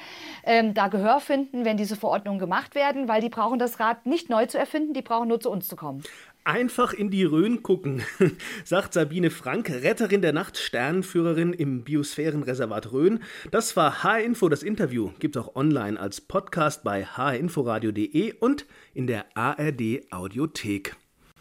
ähm, 0.43 0.73
da 0.73 0.87
Gehör 0.87 1.19
finden, 1.19 1.65
wenn 1.65 1.77
diese 1.77 1.95
Verordnungen 1.95 2.39
gemacht 2.39 2.75
werden, 2.75 3.07
weil 3.07 3.21
die 3.21 3.29
brauchen 3.29 3.59
das 3.59 3.79
Rad 3.79 4.05
nicht 4.05 4.29
neu 4.29 4.45
zu 4.45 4.57
erfinden, 4.57 4.93
die 4.93 5.01
brauchen 5.01 5.27
nur 5.27 5.39
zu 5.39 5.49
uns 5.49 5.67
zu 5.67 5.75
kommen. 5.75 6.03
Einfach 6.45 6.91
in 6.91 7.09
die 7.09 7.23
Rhön 7.23 7.63
gucken, 7.63 8.03
sagt 8.65 8.93
Sabine 8.93 9.29
Frank, 9.29 9.69
Retterin 9.69 10.21
der 10.21 10.33
Nacht, 10.33 10.57
Sternenführerin 10.57 11.53
im 11.53 11.83
Biosphärenreservat 11.83 12.91
Rhön. 12.91 13.19
Das 13.51 13.77
war 13.77 14.03
H-Info, 14.03 14.49
das 14.49 14.61
Interview. 14.61 15.11
Gibt 15.19 15.37
auch 15.37 15.55
online 15.55 15.97
als 15.97 16.19
Podcast 16.19 16.83
bei 16.83 17.05
hinforadio.de 17.05 18.33
und 18.33 18.65
in 18.93 19.07
der 19.07 19.25
ARD 19.37 20.11
Audiothek. 20.11 20.97